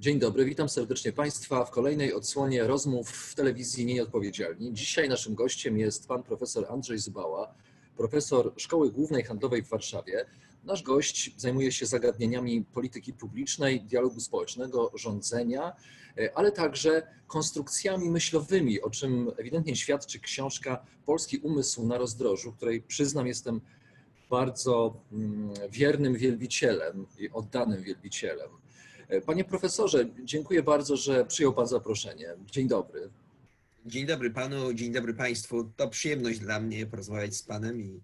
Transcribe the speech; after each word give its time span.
Dzień 0.00 0.18
dobry, 0.18 0.44
witam 0.44 0.68
serdecznie 0.68 1.12
Państwa 1.12 1.64
w 1.64 1.70
kolejnej 1.70 2.14
odsłonie 2.14 2.64
rozmów 2.64 3.10
w 3.10 3.34
telewizji 3.34 3.86
Nieodpowiedzialni. 3.86 4.72
Dzisiaj 4.74 5.08
naszym 5.08 5.34
gościem 5.34 5.78
jest 5.78 6.08
pan 6.08 6.22
profesor 6.22 6.66
Andrzej 6.70 6.98
Zubała, 6.98 7.54
profesor 7.96 8.52
Szkoły 8.56 8.92
Głównej 8.92 9.24
Handlowej 9.24 9.62
w 9.62 9.68
Warszawie. 9.68 10.24
Nasz 10.64 10.82
gość 10.82 11.34
zajmuje 11.36 11.72
się 11.72 11.86
zagadnieniami 11.86 12.64
polityki 12.64 13.12
publicznej, 13.12 13.80
dialogu 13.80 14.20
społecznego, 14.20 14.90
rządzenia, 14.94 15.72
ale 16.34 16.52
także 16.52 17.06
konstrukcjami 17.26 18.10
myślowymi, 18.10 18.80
o 18.80 18.90
czym 18.90 19.30
ewidentnie 19.38 19.76
świadczy 19.76 20.20
książka 20.20 20.86
Polski 21.06 21.38
Umysł 21.38 21.86
na 21.86 21.98
rozdrożu, 21.98 22.52
której 22.52 22.82
przyznam 22.82 23.26
jestem 23.26 23.60
bardzo 24.30 25.00
mm, 25.12 25.50
wiernym 25.70 26.14
wielbicielem 26.14 27.06
i 27.18 27.30
oddanym 27.30 27.82
wielbicielem. 27.82 28.50
Panie 29.26 29.44
profesorze, 29.44 30.08
dziękuję 30.24 30.62
bardzo, 30.62 30.96
że 30.96 31.24
przyjął 31.24 31.52
pan 31.52 31.66
zaproszenie. 31.66 32.34
Dzień 32.50 32.68
dobry. 32.68 33.10
Dzień 33.86 34.06
dobry 34.06 34.30
panu, 34.30 34.74
dzień 34.74 34.92
dobry 34.92 35.14
państwu. 35.14 35.72
To 35.76 35.88
przyjemność 35.88 36.38
dla 36.38 36.60
mnie 36.60 36.86
porozmawiać 36.86 37.36
z 37.36 37.42
panem 37.42 37.80
i. 37.80 38.00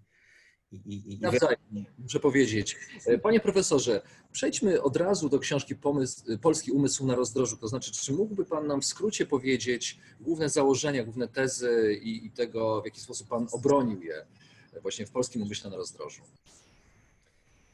i, 0.71 1.13
i. 1.13 1.19
Nawzajem, 1.19 1.59
muszę 1.97 2.19
powiedzieć. 2.19 2.77
Panie 3.23 3.39
profesorze, 3.39 4.01
przejdźmy 4.31 4.81
od 4.81 4.97
razu 4.97 5.29
do 5.29 5.39
książki 5.39 5.75
Pomysł, 5.75 6.37
Polski 6.41 6.71
Umysł 6.71 7.05
na 7.05 7.15
rozdrożu. 7.15 7.57
To 7.57 7.67
znaczy, 7.67 7.91
czy 7.91 8.13
mógłby 8.13 8.45
pan 8.45 8.67
nam 8.67 8.81
w 8.81 8.85
skrócie 8.85 9.25
powiedzieć 9.25 9.99
główne 10.19 10.49
założenia, 10.49 11.03
główne 11.03 11.27
tezy 11.27 11.99
i, 12.01 12.25
i 12.25 12.31
tego, 12.31 12.81
w 12.81 12.85
jaki 12.85 13.01
sposób 13.01 13.27
pan 13.27 13.47
obronił 13.51 14.01
je 14.01 14.25
właśnie 14.81 15.05
w 15.05 15.11
Polskim 15.11 15.41
Umyśle 15.41 15.69
na 15.69 15.77
rozdrożu? 15.77 16.21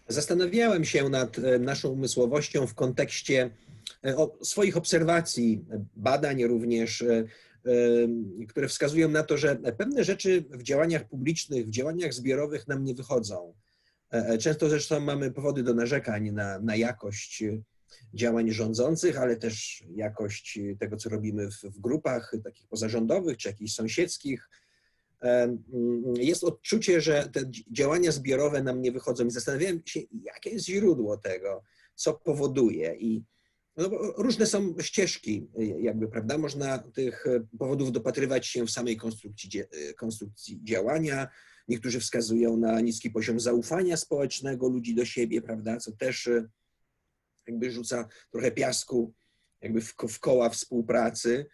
Zastanawiałem 0.08 0.86
się 0.86 1.10
nad 1.10 1.40
e, 1.40 1.60
naszą 1.60 1.90
umysłowością 1.90 2.68
w 2.68 2.74
kontekście 2.74 3.50
e, 4.04 4.28
swoich 4.42 4.78
obserwacji, 4.78 5.66
badań 5.96 6.44
również, 6.44 7.02
e, 7.02 7.24
które 8.48 8.68
wskazują 8.68 9.10
na 9.10 9.24
to, 9.24 9.38
że 9.38 9.56
pewne 9.56 10.04
rzeczy 10.04 10.44
w 10.50 10.64
działaniach 10.64 11.08
publicznych, 11.08 11.66
w 11.66 11.70
działaniach 11.70 12.14
zbiorowych 12.14 12.68
nam 12.68 12.84
nie 12.84 12.96
wychodzą. 12.96 13.54
Często 14.40 14.70
zresztą 14.70 15.00
mamy 15.00 15.32
powody 15.32 15.64
do 15.64 15.74
narzekań 15.74 16.32
na, 16.32 16.60
na 16.60 16.76
jakość 16.76 17.44
działań 18.14 18.52
rządzących, 18.52 19.18
ale 19.18 19.36
też 19.36 19.84
jakość 19.96 20.60
tego, 20.80 20.98
co 20.98 21.10
robimy 21.10 21.52
w, 21.52 21.62
w 21.62 21.80
grupach 21.80 22.36
takich 22.44 22.68
pozarządowych 22.68 23.38
czy 23.38 23.48
jakichś 23.50 23.74
sąsiedzkich 23.74 24.50
jest 26.16 26.44
odczucie, 26.44 27.02
że 27.02 27.30
te 27.34 27.42
działania 27.72 28.12
zbiorowe 28.12 28.64
nam 28.64 28.82
nie 28.82 28.92
wychodzą 28.92 29.26
i 29.26 29.32
zastanawiałem 29.32 29.82
się, 29.86 30.00
jakie 30.24 30.50
jest 30.50 30.66
źródło 30.66 31.18
tego, 31.18 31.64
co 31.96 32.14
powoduje 32.14 32.96
i 32.96 33.24
no, 33.78 33.90
różne 34.18 34.46
są 34.46 34.76
ścieżki, 34.82 35.48
jakby, 35.80 36.08
prawda? 36.08 36.38
Można 36.38 36.78
tych 36.78 37.26
powodów 37.60 37.92
dopatrywać 37.92 38.48
się 38.48 38.66
w 38.66 38.72
samej 38.72 38.98
konstrukcji, 38.98 39.64
konstrukcji 39.98 40.60
działania. 40.64 41.28
Niektórzy 41.68 42.00
wskazują 42.00 42.58
na 42.58 42.82
niski 42.82 43.10
poziom 43.10 43.40
zaufania 43.40 43.98
społecznego 43.98 44.70
ludzi 44.70 44.96
do 44.96 45.06
siebie, 45.06 45.42
prawda? 45.42 45.78
Co 45.78 45.92
też 45.92 46.30
jakby 47.48 47.72
rzuca 47.72 48.08
trochę 48.32 48.52
piasku 48.52 49.14
jakby 49.62 49.82
w, 49.82 49.96
w 50.10 50.20
koła 50.20 50.50
współpracy. 50.50 51.46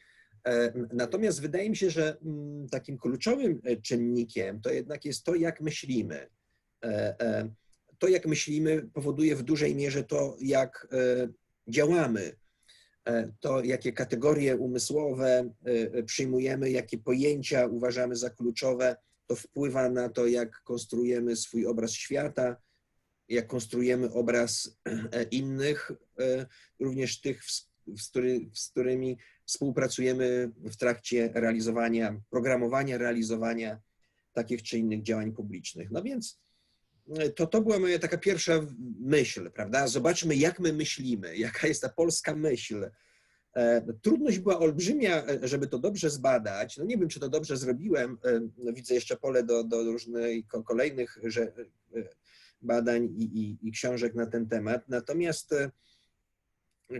E, 0.47 0.73
natomiast 0.94 1.41
wydaje 1.41 1.69
mi 1.69 1.75
się, 1.75 1.89
że 1.89 2.17
mm, 2.25 2.69
takim 2.69 2.97
kluczowym 2.97 3.61
e, 3.63 3.77
czynnikiem 3.77 4.61
to 4.61 4.72
jednak 4.72 5.05
jest 5.05 5.23
to, 5.23 5.35
jak 5.35 5.61
myślimy. 5.61 6.27
E, 6.83 7.50
to, 7.97 8.07
jak 8.07 8.25
myślimy, 8.25 8.89
powoduje 8.94 9.35
w 9.35 9.44
dużej 9.44 9.75
mierze 9.75 10.03
to, 10.03 10.38
jak 10.41 10.88
działamy, 11.67 12.35
to, 13.39 13.63
jakie 13.63 13.94
kategorie 13.94 14.57
umysłowe 14.57 15.49
przyjmujemy, 16.05 16.72
jakie 16.72 16.97
pojęcia 16.97 17.67
uważamy 17.67 18.16
za 18.16 18.29
kluczowe, 18.29 18.95
to 19.28 19.35
wpływa 19.35 19.89
na 19.89 20.09
to, 20.09 20.28
jak 20.28 20.63
konstruujemy 20.63 21.35
swój 21.35 21.66
obraz 21.66 21.91
świata, 21.91 22.55
jak 23.29 23.47
konstruujemy 23.47 24.11
obraz 24.11 24.78
innych, 25.31 25.91
również 26.79 27.22
tych, 27.22 27.44
z, 27.44 28.09
który, 28.09 28.49
z 28.53 28.69
którymi 28.69 29.17
współpracujemy 29.49 30.51
w 30.55 30.75
trakcie 30.75 31.29
realizowania, 31.33 32.21
programowania, 32.29 32.97
realizowania 32.97 33.79
takich 34.33 34.63
czy 34.63 34.77
innych 34.77 35.03
działań 35.03 35.31
publicznych. 35.31 35.91
No 35.91 36.03
więc 36.03 36.39
e, 37.17 37.29
to, 37.29 37.47
to 37.47 37.61
była 37.61 37.79
moja 37.79 37.99
taka 37.99 38.17
pierwsza 38.17 38.65
myśl, 38.99 39.51
prawda? 39.51 39.87
Zobaczmy, 39.87 40.35
jak 40.35 40.59
my 40.59 40.73
myślimy, 40.73 41.37
jaka 41.47 41.67
jest 41.67 41.81
ta 41.81 41.89
polska 41.89 42.35
myśl. 42.35 42.89
E, 43.55 43.93
trudność 44.01 44.39
była 44.39 44.59
olbrzymia, 44.59 45.23
e, 45.27 45.47
żeby 45.47 45.67
to 45.67 45.79
dobrze 45.79 46.09
zbadać. 46.09 46.77
No 46.77 46.85
nie 46.85 46.97
wiem, 46.97 47.09
czy 47.09 47.19
to 47.19 47.29
dobrze 47.29 47.57
zrobiłem. 47.57 48.17
Widzę 48.73 48.93
jeszcze 48.93 49.17
pole 49.17 49.43
do, 49.43 49.63
do 49.63 49.83
różnych 49.83 50.47
kolejnych 50.66 51.17
badań 52.61 53.09
i, 53.17 53.23
i, 53.23 53.67
i 53.67 53.71
książek 53.71 54.16
na 54.16 54.25
ten 54.25 54.47
temat. 54.47 54.89
Natomiast 54.89 55.55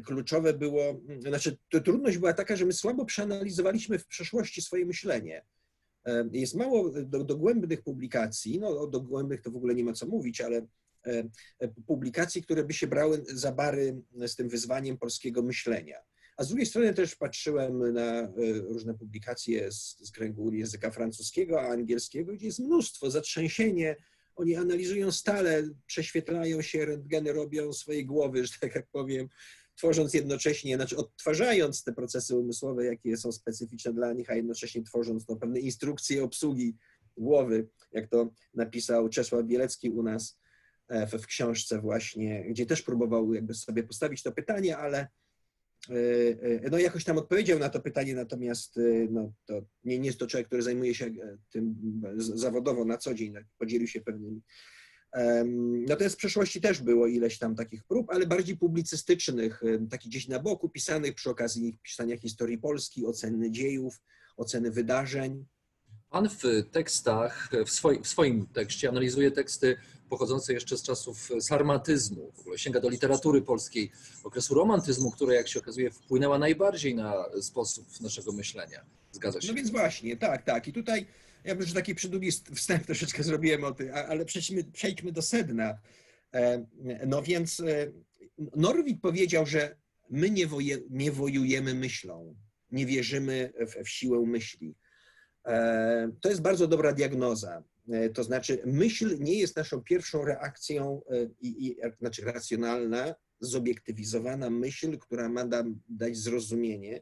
kluczowe 0.06 0.54
było, 0.54 1.02
znaczy 1.20 1.58
to 1.70 1.80
trudność 1.80 2.18
była 2.18 2.34
taka, 2.34 2.56
że 2.56 2.66
my 2.66 2.74
słabo 2.74 3.06
przeanalizowaliśmy 3.06 4.00
w 4.00 4.08
przeszłości 4.08 4.62
swoje 4.62 4.86
myślenie. 4.86 5.46
E, 6.06 6.30
jest 6.32 6.56
mało 6.56 6.92
dogłębnych 7.26 7.82
publikacji, 7.82 8.60
no 8.60 8.68
o 8.68 8.88
dogłębnych 8.88 9.42
to 9.42 9.52
w 9.52 9.56
ogóle 9.56 9.76
nie 9.76 9.84
ma 9.84 9.94
co 9.94 10.08
mówić, 10.08 10.42
ale 10.42 10.58
e, 10.58 11.24
e, 11.60 11.68
publikacji, 11.68 12.44
które 12.44 12.64
by 12.64 12.74
się 12.74 12.88
brały 12.88 13.24
za 13.28 13.52
bary 13.52 14.02
z 14.28 14.36
tym 14.36 14.50
wyzwaniem 14.50 14.98
polskiego 14.98 15.44
myślenia. 15.44 15.98
A 16.38 16.44
z 16.44 16.48
drugiej 16.48 16.66
strony 16.66 16.94
też 16.94 17.16
patrzyłem 17.16 17.94
na 17.94 18.32
różne 18.68 18.94
publikacje 18.94 19.72
z, 19.72 19.98
z 20.02 20.12
kręgu 20.12 20.54
języka 20.54 20.92
francuskiego, 20.92 21.62
a 21.62 21.68
angielskiego, 21.68 22.34
gdzie 22.34 22.46
jest 22.46 22.60
mnóstwo, 22.60 23.12
zatrzęsienie. 23.12 23.96
Oni 24.36 24.56
analizują 24.56 25.12
stale, 25.12 25.70
prześwietlają 25.86 26.62
się, 26.62 26.86
rentgeny 26.86 27.34
robią 27.34 27.74
swojej 27.74 28.06
głowy, 28.06 28.46
że 28.46 28.54
tak 28.62 28.76
jak 28.76 28.88
powiem, 28.88 29.30
tworząc 29.80 30.14
jednocześnie, 30.14 30.76
znaczy 30.76 30.98
odtwarzając 30.98 31.84
te 31.84 31.94
procesy 31.94 32.36
umysłowe, 32.36 32.86
jakie 32.86 33.18
są 33.18 33.32
specyficzne 33.32 33.94
dla 33.94 34.14
nich, 34.14 34.30
a 34.30 34.36
jednocześnie 34.36 34.84
tworząc 34.84 35.28
no, 35.28 35.36
pewne 35.36 35.60
instrukcje 35.60 36.24
obsługi 36.24 36.78
głowy, 37.18 37.68
jak 37.92 38.08
to 38.08 38.32
napisał 38.54 39.10
Czesław 39.10 39.46
Bielecki 39.46 39.90
u 39.90 40.04
nas 40.04 40.40
e, 40.88 41.08
w, 41.08 41.12
w 41.12 41.26
książce 41.26 41.82
właśnie, 41.82 42.46
gdzie 42.50 42.66
też 42.66 42.82
próbował 42.82 43.34
jakby 43.34 43.54
sobie 43.54 43.84
postawić 43.84 44.24
to 44.24 44.32
pytanie, 44.32 44.78
ale 44.78 45.08
e, 45.90 45.94
e, 46.66 46.70
no 46.72 46.78
jakoś 46.80 47.04
tam 47.04 47.18
odpowiedział 47.18 47.60
na 47.60 47.70
to 47.70 47.80
pytanie, 47.80 48.16
natomiast 48.16 48.80
no, 49.10 49.34
to 49.46 49.62
nie, 49.84 50.00
nie 50.00 50.08
jest 50.08 50.20
to 50.20 50.28
człowiek, 50.28 50.48
który 50.48 50.62
zajmuje 50.62 50.96
się 50.96 51.12
tym 51.52 51.76
zawodowo 52.18 52.86
na 52.86 52.98
co 52.98 53.14
dzień, 53.14 53.34
podzielił 53.58 53.88
się 53.88 54.02
pewnymi 54.02 54.42
Natomiast 55.88 56.16
w 56.16 56.18
przeszłości 56.18 56.62
też 56.62 56.82
było 56.82 57.08
ileś 57.08 57.38
tam 57.38 57.56
takich 57.56 57.84
prób, 57.84 58.10
ale 58.10 58.26
bardziej 58.26 58.58
publicystycznych, 58.58 59.62
takich 59.90 60.10
gdzieś 60.10 60.28
na 60.28 60.40
boku, 60.40 60.70
pisanych 60.70 61.16
przy 61.16 61.30
okazji 61.30 61.78
pisania 61.84 62.18
historii 62.18 62.58
Polski, 62.58 63.06
oceny 63.06 63.52
dziejów, 63.52 64.02
oceny 64.38 64.72
wydarzeń. 64.72 65.46
Pan 66.10 66.30
w 66.30 66.44
tekstach, 66.72 67.50
w 67.66 67.70
swoim, 67.72 68.04
w 68.04 68.08
swoim 68.08 68.48
tekście 68.48 68.90
analizuje 68.90 69.32
teksty 69.32 69.78
pochodzące 70.10 70.54
jeszcze 70.54 70.78
z 70.78 70.84
czasów 70.84 71.30
sarmatyzmu, 71.40 72.32
w 72.36 72.40
ogóle 72.40 72.58
sięga 72.58 72.80
do 72.80 72.90
literatury 72.90 73.42
polskiej, 73.42 73.92
okresu 74.24 74.54
romantyzmu, 74.54 75.12
która 75.12 75.34
jak 75.34 75.48
się 75.48 75.60
okazuje 75.60 75.92
wpłynęła 75.92 76.40
najbardziej 76.40 76.96
na 76.96 77.14
sposób 77.42 78.02
naszego 78.02 78.32
myślenia. 78.32 78.86
Zgadza 79.12 79.42
się? 79.42 79.48
No 79.48 79.54
więc 79.54 79.70
właśnie, 79.70 80.18
tak, 80.18 80.44
tak. 80.44 80.68
I 80.68 80.74
tutaj 80.74 81.06
ja 81.44 81.54
już 81.54 81.74
taki 81.74 81.96
przydługi 81.96 82.32
wstęp 82.32 82.86
troszeczkę 82.86 83.24
zrobiłem 83.24 83.64
o 83.64 83.72
tym, 83.72 83.90
ale 83.94 84.26
przejdźmy, 84.26 84.64
przejdźmy 84.64 85.12
do 85.12 85.22
sedna. 85.22 85.78
E, 86.34 86.66
no 87.08 87.22
więc 87.22 87.60
e, 87.60 87.92
Norwid 88.56 89.02
powiedział, 89.02 89.46
że 89.46 89.76
my 90.10 90.30
nie, 90.30 90.48
woje, 90.48 90.78
nie 90.90 91.12
wojujemy 91.12 91.74
myślą, 91.74 92.36
nie 92.72 92.86
wierzymy 92.86 93.54
w, 93.60 93.84
w 93.86 93.90
siłę 93.90 94.26
myśli. 94.26 94.76
E, 95.46 96.12
to 96.22 96.30
jest 96.30 96.42
bardzo 96.42 96.68
dobra 96.68 96.94
diagnoza. 96.94 97.64
To 98.14 98.24
znaczy, 98.24 98.62
myśl 98.66 99.18
nie 99.20 99.40
jest 99.40 99.56
naszą 99.56 99.82
pierwszą 99.82 100.26
reakcją, 100.26 101.02
i, 101.42 101.68
i, 101.68 101.76
znaczy 102.00 102.22
racjonalna, 102.26 103.16
zobiektywizowana 103.40 104.50
myśl, 104.50 104.98
która 104.98 105.30
ma 105.30 105.44
nam 105.44 105.82
dać 105.90 106.18
zrozumienie. 106.18 107.02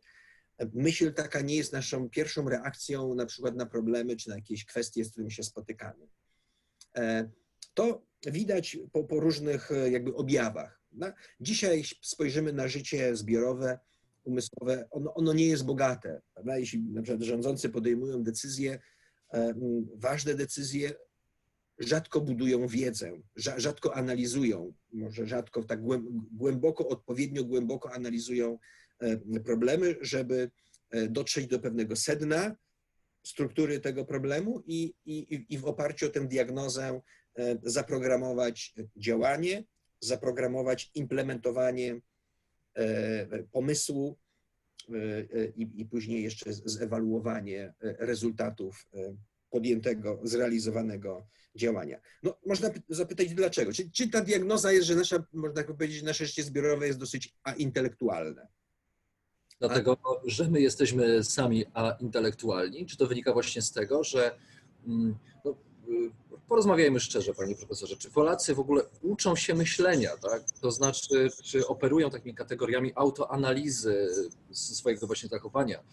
Myśl 0.73 1.13
taka 1.13 1.41
nie 1.41 1.55
jest 1.55 1.73
naszą 1.73 2.09
pierwszą 2.09 2.49
reakcją 2.49 3.15
na 3.15 3.25
przykład 3.25 3.55
na 3.55 3.65
problemy 3.65 4.15
czy 4.15 4.29
na 4.29 4.35
jakieś 4.35 4.65
kwestie, 4.65 5.05
z 5.05 5.11
którymi 5.11 5.31
się 5.31 5.43
spotykamy. 5.43 6.07
To 7.73 8.01
widać 8.27 8.77
po, 8.91 9.03
po 9.03 9.19
różnych 9.19 9.69
jakby 9.91 10.15
objawach. 10.15 10.81
Dzisiaj 11.39 11.83
spojrzymy 12.01 12.53
na 12.53 12.67
życie 12.67 13.15
zbiorowe, 13.15 13.79
umysłowe, 14.23 14.87
ono, 14.91 15.13
ono 15.13 15.33
nie 15.33 15.47
jest 15.47 15.65
bogate. 15.65 16.21
Prawda? 16.33 16.57
Jeśli 16.57 16.81
na 16.81 17.01
przykład 17.01 17.23
rządzący 17.23 17.69
podejmują 17.69 18.23
decyzje, 18.23 18.79
ważne 19.95 20.33
decyzje, 20.33 20.93
rzadko 21.79 22.21
budują 22.21 22.67
wiedzę, 22.67 23.11
rzadko 23.35 23.95
analizują, 23.95 24.73
może 24.93 25.27
rzadko 25.27 25.63
tak 25.63 25.79
głęboko, 26.31 26.87
odpowiednio 26.87 27.43
głęboko 27.43 27.93
analizują 27.93 28.59
problemy, 29.45 29.95
żeby 30.01 30.51
dotrzeć 31.09 31.47
do 31.47 31.59
pewnego 31.59 31.95
sedna 31.95 32.55
struktury 33.23 33.79
tego 33.79 34.05
problemu 34.05 34.63
i, 34.67 34.93
i, 35.05 35.45
i 35.49 35.57
w 35.57 35.65
oparciu 35.65 36.05
o 36.05 36.09
tę 36.09 36.27
diagnozę 36.27 37.01
zaprogramować 37.63 38.75
działanie, 38.95 39.63
zaprogramować 39.99 40.91
implementowanie 40.95 42.01
pomysłu 43.51 44.17
i, 45.55 45.69
i 45.75 45.85
później 45.85 46.23
jeszcze 46.23 46.53
zewaluowanie 46.53 47.73
rezultatów 47.81 48.87
podjętego, 49.49 50.19
zrealizowanego 50.23 51.27
działania. 51.55 52.01
No, 52.23 52.39
można 52.45 52.69
zapytać 52.89 53.33
dlaczego. 53.33 53.73
Czy, 53.73 53.91
czy 53.91 54.09
ta 54.09 54.21
diagnoza 54.21 54.71
jest, 54.71 54.87
że 54.87 54.95
nasza, 54.95 55.23
można 55.33 55.63
powiedzieć, 55.63 56.03
nasze 56.03 56.25
życie 56.25 56.43
zbiorowe 56.43 56.87
jest 56.87 56.99
dosyć 56.99 57.35
intelektualne? 57.57 58.47
Dlatego, 59.59 59.97
że 60.25 60.49
my 60.49 60.61
jesteśmy 60.61 61.23
sami 61.23 61.65
intelektualni? 61.99 62.85
Czy 62.85 62.97
to 62.97 63.07
wynika 63.07 63.33
właśnie 63.33 63.61
z 63.61 63.71
tego, 63.71 64.03
że 64.03 64.37
mm, 64.87 65.15
no, 65.45 65.55
porozmawiajmy 66.47 66.99
szczerze, 66.99 67.33
panie 67.33 67.55
profesorze, 67.55 67.97
czy 67.97 68.11
Polacy 68.11 68.55
w 68.55 68.59
ogóle 68.59 68.83
uczą 69.01 69.35
się 69.35 69.55
myślenia, 69.55 70.17
tak? 70.17 70.43
To 70.61 70.71
znaczy, 70.71 71.29
czy 71.43 71.67
operują 71.67 72.09
takimi 72.09 72.35
kategoriami 72.35 72.91
autoanalizy 72.95 74.07
swojego 74.51 75.07
właśnie 75.07 75.29
zachowania? 75.29 75.83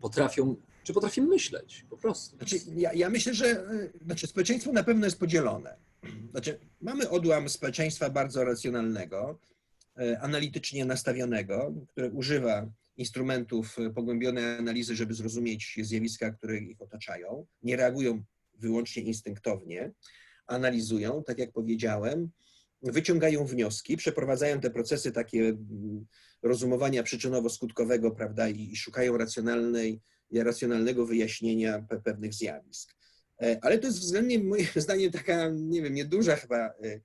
Potrafią, 0.00 0.56
czy 0.82 0.92
potrafimy 0.92 1.28
myśleć 1.28 1.86
po 1.90 1.96
prostu? 1.96 2.36
Znaczy, 2.36 2.56
ja, 2.76 2.92
ja 2.92 3.10
myślę, 3.10 3.34
że 3.34 3.66
znaczy, 4.04 4.26
społeczeństwo 4.26 4.72
na 4.72 4.84
pewno 4.84 5.04
jest 5.04 5.18
podzielone. 5.18 5.76
Znaczy, 6.30 6.58
mamy 6.80 7.10
odłam 7.10 7.48
społeczeństwa 7.48 8.10
bardzo 8.10 8.44
racjonalnego, 8.44 9.38
analitycznie 10.20 10.84
nastawionego, 10.84 11.72
które 11.88 12.10
używa 12.10 12.66
instrumentów 12.96 13.76
pogłębionej 13.94 14.44
analizy, 14.44 14.96
żeby 14.96 15.14
zrozumieć 15.14 15.78
zjawiska, 15.82 16.30
które 16.30 16.58
ich 16.58 16.82
otaczają. 16.82 17.46
Nie 17.62 17.76
reagują 17.76 18.24
wyłącznie 18.58 19.02
instynktownie, 19.02 19.92
analizują, 20.46 21.22
tak 21.24 21.38
jak 21.38 21.52
powiedziałem, 21.52 22.30
wyciągają 22.82 23.46
wnioski, 23.46 23.96
przeprowadzają 23.96 24.60
te 24.60 24.70
procesy 24.70 25.12
takie 25.12 25.40
mm, 25.40 26.06
rozumowania 26.42 27.02
przyczynowo-skutkowego, 27.02 28.10
prawda, 28.10 28.48
i 28.48 28.76
szukają 28.76 29.16
racjonalnej, 29.16 30.00
racjonalnego 30.34 31.06
wyjaśnienia 31.06 31.86
pewnych 32.04 32.34
zjawisk. 32.34 32.94
E, 33.42 33.58
ale 33.62 33.78
to 33.78 33.86
jest 33.86 33.98
względnie, 33.98 34.38
moim 34.38 34.66
zdaniem, 34.76 35.12
taka, 35.12 35.48
nie 35.48 35.82
wiem, 35.82 35.94
nieduża 35.94 36.36
chyba 36.36 36.56
e, 36.56 37.00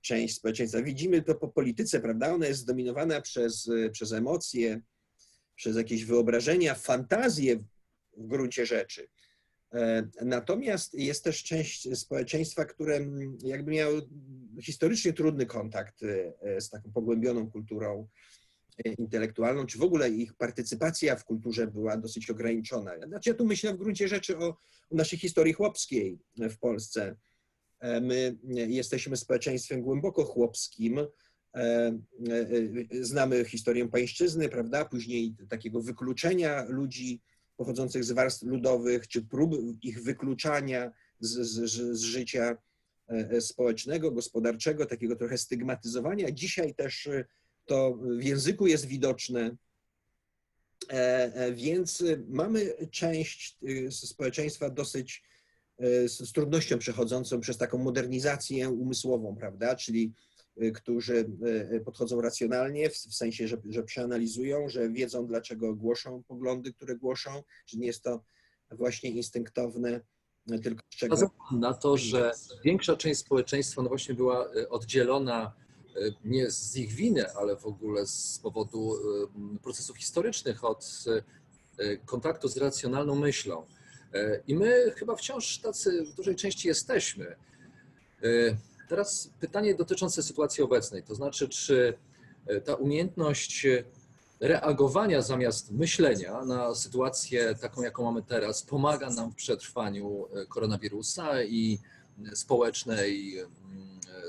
część 0.00 0.36
społeczeństwa. 0.36 0.82
Widzimy 0.82 1.22
to 1.22 1.34
po 1.34 1.48
polityce, 1.48 2.00
prawda? 2.00 2.32
Ona 2.32 2.46
jest 2.46 2.60
zdominowana 2.60 3.20
przez, 3.20 3.68
e, 3.68 3.90
przez 3.90 4.12
emocje, 4.12 4.80
przez 5.62 5.76
jakieś 5.76 6.04
wyobrażenia, 6.04 6.74
fantazje 6.74 7.56
w 8.16 8.26
gruncie 8.26 8.66
rzeczy. 8.66 9.08
E, 9.74 10.08
natomiast 10.22 10.94
jest 10.94 11.24
też 11.24 11.42
część 11.42 11.98
społeczeństwa, 11.98 12.64
które 12.64 12.96
mm, 12.96 13.38
jakby 13.44 13.70
miało 13.70 14.00
historycznie 14.62 15.12
trudny 15.12 15.46
kontakt 15.46 16.02
e, 16.02 16.60
z 16.60 16.70
taką 16.70 16.92
pogłębioną 16.92 17.50
kulturą 17.50 18.08
e, 18.84 18.92
intelektualną, 18.92 19.66
czy 19.66 19.78
w 19.78 19.82
ogóle 19.82 20.10
ich 20.10 20.34
partycypacja 20.34 21.16
w 21.16 21.24
kulturze 21.24 21.66
była 21.66 21.96
dosyć 21.96 22.30
ograniczona. 22.30 22.92
Znaczy 23.06 23.30
ja 23.30 23.36
tu 23.36 23.46
myślę 23.46 23.74
w 23.74 23.78
gruncie 23.78 24.08
rzeczy 24.08 24.38
o, 24.38 24.46
o 24.90 24.94
naszej 24.94 25.18
historii 25.18 25.52
chłopskiej 25.52 26.18
w 26.38 26.58
Polsce. 26.58 27.16
My 28.02 28.36
jesteśmy 28.68 29.16
społeczeństwem 29.16 29.82
głęboko 29.82 30.24
chłopskim, 30.24 31.06
znamy 33.00 33.44
historię 33.44 33.88
pańszczyzny, 33.88 34.48
prawda, 34.48 34.84
później 34.84 35.34
takiego 35.48 35.80
wykluczenia 35.80 36.64
ludzi 36.68 37.20
pochodzących 37.56 38.04
z 38.04 38.12
warstw 38.12 38.42
ludowych, 38.42 39.08
czy 39.08 39.22
prób 39.22 39.54
ich 39.82 40.02
wykluczania 40.02 40.92
z, 41.20 41.30
z, 41.48 41.70
z 41.98 42.00
życia 42.00 42.56
e, 43.08 43.40
społecznego, 43.40 44.10
gospodarczego, 44.10 44.86
takiego 44.86 45.16
trochę 45.16 45.38
stygmatyzowania. 45.38 46.30
Dzisiaj 46.30 46.74
też 46.74 47.06
e, 47.06 47.24
to 47.66 47.98
w 48.18 48.22
języku 48.22 48.66
jest 48.66 48.86
widoczne, 48.86 49.56
e, 50.88 51.52
więc 51.52 52.04
mamy 52.28 52.74
część 52.90 53.58
społeczeństwa 53.90 54.70
dosyć 54.70 55.22
z 56.06 56.32
trudnością 56.32 56.78
przechodzącą 56.78 57.40
przez 57.40 57.58
taką 57.58 57.78
modernizację 57.78 58.70
umysłową, 58.70 59.36
prawda? 59.36 59.76
Czyli 59.76 60.12
którzy 60.74 61.30
y, 61.72 61.80
podchodzą 61.84 62.20
racjonalnie, 62.20 62.90
w 62.90 62.96
sensie, 62.96 63.48
że, 63.48 63.56
że 63.68 63.82
przeanalizują, 63.82 64.68
że 64.68 64.90
wiedzą, 64.90 65.26
dlaczego 65.26 65.74
głoszą 65.74 66.22
poglądy, 66.22 66.72
które 66.72 66.96
głoszą, 66.96 67.42
że 67.66 67.78
nie 67.78 67.86
jest 67.86 68.02
to 68.02 68.24
właśnie 68.70 69.10
instynktowne, 69.10 70.00
y, 70.52 70.58
tylko 70.58 70.82
z 70.90 70.96
czego... 70.96 71.30
Na 71.52 71.74
to, 71.74 71.96
że 71.96 72.32
większa 72.64 72.96
część 72.96 73.20
społeczeństwa 73.20 73.82
no 73.82 73.88
właśnie 73.88 74.14
była 74.14 74.50
oddzielona 74.70 75.62
nie 76.24 76.50
z 76.50 76.76
ich 76.76 76.92
winy, 76.92 77.32
ale 77.32 77.56
w 77.56 77.66
ogóle 77.66 78.06
z 78.06 78.40
powodu 78.42 78.92
procesów 79.62 79.96
historycznych 79.96 80.64
od 80.64 81.04
kontaktu 82.06 82.48
z 82.48 82.56
racjonalną 82.56 83.14
myślą. 83.14 83.66
I 84.46 84.54
my 84.54 84.92
chyba 84.96 85.16
wciąż 85.16 85.58
tacy 85.58 86.04
w 86.04 86.14
dużej 86.14 86.36
części 86.36 86.68
jesteśmy. 86.68 87.36
Teraz 88.92 89.30
pytanie 89.40 89.74
dotyczące 89.74 90.22
sytuacji 90.22 90.62
obecnej, 90.62 91.02
to 91.02 91.14
znaczy, 91.14 91.48
czy 91.48 91.94
e, 92.46 92.60
ta 92.60 92.74
umiejętność 92.74 93.66
reagowania 94.40 95.22
zamiast 95.22 95.70
myślenia 95.70 96.44
na 96.44 96.74
sytuację 96.74 97.54
taką, 97.54 97.82
jaką 97.82 98.04
mamy 98.04 98.22
teraz, 98.22 98.62
pomaga 98.62 99.10
nam 99.10 99.32
w 99.32 99.34
przetrwaniu 99.34 100.26
e, 100.26 100.46
koronawirusa 100.46 101.42
i 101.42 101.78
społecznej, 102.34 103.38
mm, 103.38 103.50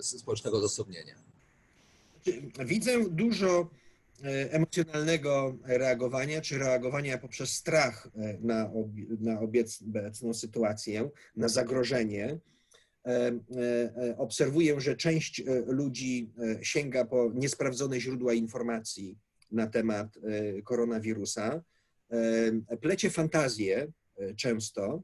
społecznego 0.02 0.58
odosobnienia? 0.58 1.16
Widzę 2.66 3.10
dużo 3.10 3.70
e, 4.24 4.52
emocjonalnego 4.52 5.56
reagowania, 5.64 6.42
czy 6.42 6.58
reagowania 6.58 7.18
poprzez 7.18 7.50
strach 7.50 8.08
na, 8.42 8.72
na 9.20 9.40
obecną 9.40 10.34
sytuację, 10.34 11.10
na 11.36 11.48
zagrożenie 11.48 12.28
E, 12.28 12.36
e, 12.36 12.63
obserwuję, 14.18 14.82
że 14.82 14.96
część 14.96 15.40
e, 15.40 15.44
ludzi 15.68 16.32
sięga 16.62 17.06
po 17.06 17.32
niesprawdzone 17.36 18.00
źródła 18.00 18.34
informacji 18.34 19.18
na 19.52 19.68
temat 19.68 20.08
koronawirusa, 20.64 21.62
plecie 22.82 23.10
fantazję 23.10 23.92
często, 24.36 25.04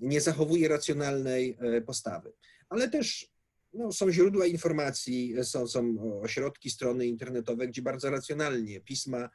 nie 0.00 0.20
zachowuje 0.20 0.68
racjonalnej 0.68 1.58
postawy. 1.86 2.32
Ale 2.68 2.88
też 2.88 3.30
no, 3.72 3.92
są 3.92 4.12
źródła 4.12 4.46
informacji, 4.46 5.34
są, 5.42 5.66
są 5.66 5.96
ośrodki, 6.22 6.70
strony 6.70 7.06
internetowe, 7.06 7.68
gdzie 7.68 7.82
bardzo 7.82 8.10
racjonalnie 8.10 8.80
pisma, 8.80 9.30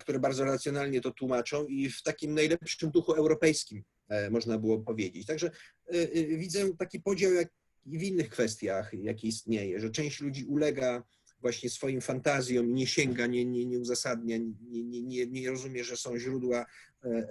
które 0.00 0.18
bardzo 0.18 0.44
racjonalnie 0.44 1.00
to 1.00 1.10
tłumaczą 1.10 1.66
i 1.66 1.90
w 1.90 2.02
takim 2.02 2.34
najlepszym 2.34 2.90
duchu 2.90 3.12
europejskim 3.12 3.84
E, 3.84 3.97
można 4.30 4.58
było 4.58 4.78
powiedzieć. 4.78 5.26
Także 5.26 5.46
e, 5.46 5.90
e, 5.92 6.24
widzę 6.24 6.76
taki 6.78 7.00
podział 7.00 7.32
jak 7.32 7.48
i 7.86 7.98
w 7.98 8.02
innych 8.02 8.28
kwestiach, 8.28 8.94
jaki 8.94 9.28
istnieje, 9.28 9.80
że 9.80 9.90
część 9.90 10.20
ludzi 10.20 10.44
ulega 10.44 11.02
właśnie 11.40 11.70
swoim 11.70 12.00
fantazjom, 12.00 12.74
nie 12.74 12.86
sięga, 12.86 13.26
nie, 13.26 13.44
nie, 13.44 13.66
nie 13.66 13.78
uzasadnia, 13.78 14.38
nie, 14.38 14.84
nie, 14.84 15.02
nie, 15.02 15.26
nie 15.26 15.50
rozumie, 15.50 15.84
że 15.84 15.96
są 15.96 16.18
źródła, 16.18 16.66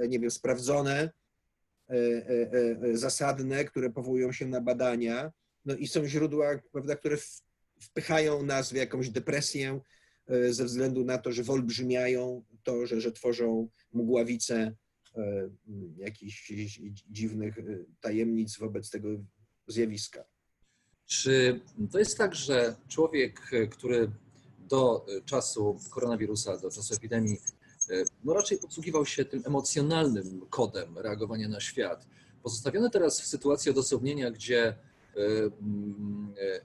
nie 0.10 0.20
wiem, 0.20 0.32
sprawdzone, 0.32 1.10
zasadne, 2.94 3.66
które 3.66 3.90
powołują 3.90 4.32
się 4.32 4.48
na 4.48 4.62
badania, 4.62 5.32
no 5.66 5.76
i 5.76 5.88
są 5.88 6.08
źródła, 6.08 6.60
prawda, 6.72 6.96
które 6.96 7.18
wpychają 7.82 8.44
nas 8.44 8.72
w 8.72 8.76
jakąś 8.76 9.10
depresję 9.10 9.80
ze 10.50 10.66
względu 10.66 11.06
na 11.06 11.18
to, 11.18 11.32
że 11.32 11.44
wyolbrzymiają 11.44 12.44
to, 12.64 12.86
że, 12.86 13.02
że 13.02 13.12
tworzą 13.12 13.70
mgławice 13.94 14.76
jakichś 15.98 16.52
dziwnych 17.10 17.56
tajemnic 18.02 18.58
wobec 18.58 18.90
tego 18.90 19.08
zjawiska. 19.68 20.24
Czy 21.06 21.62
to 21.92 22.00
jest 22.00 22.18
tak, 22.18 22.36
że 22.36 22.76
człowiek, 22.88 23.52
który 23.72 24.12
do 24.60 25.06
czasu 25.26 25.80
koronawirusa, 25.90 26.58
do 26.58 26.72
czasu 26.72 26.96
epidemii, 26.96 27.38
no 28.24 28.34
raczej 28.34 28.58
posługiwał 28.58 29.06
się 29.06 29.26
tym 29.26 29.44
emocjonalnym 29.46 30.46
kodem 30.50 30.98
reagowania 30.98 31.48
na 31.48 31.60
świat, 31.60 32.08
pozostawiony 32.44 32.90
teraz 32.90 33.22
w 33.22 33.26
sytuacji 33.26 33.72
odosobnienia, 33.72 34.32
gdzie 34.32 34.76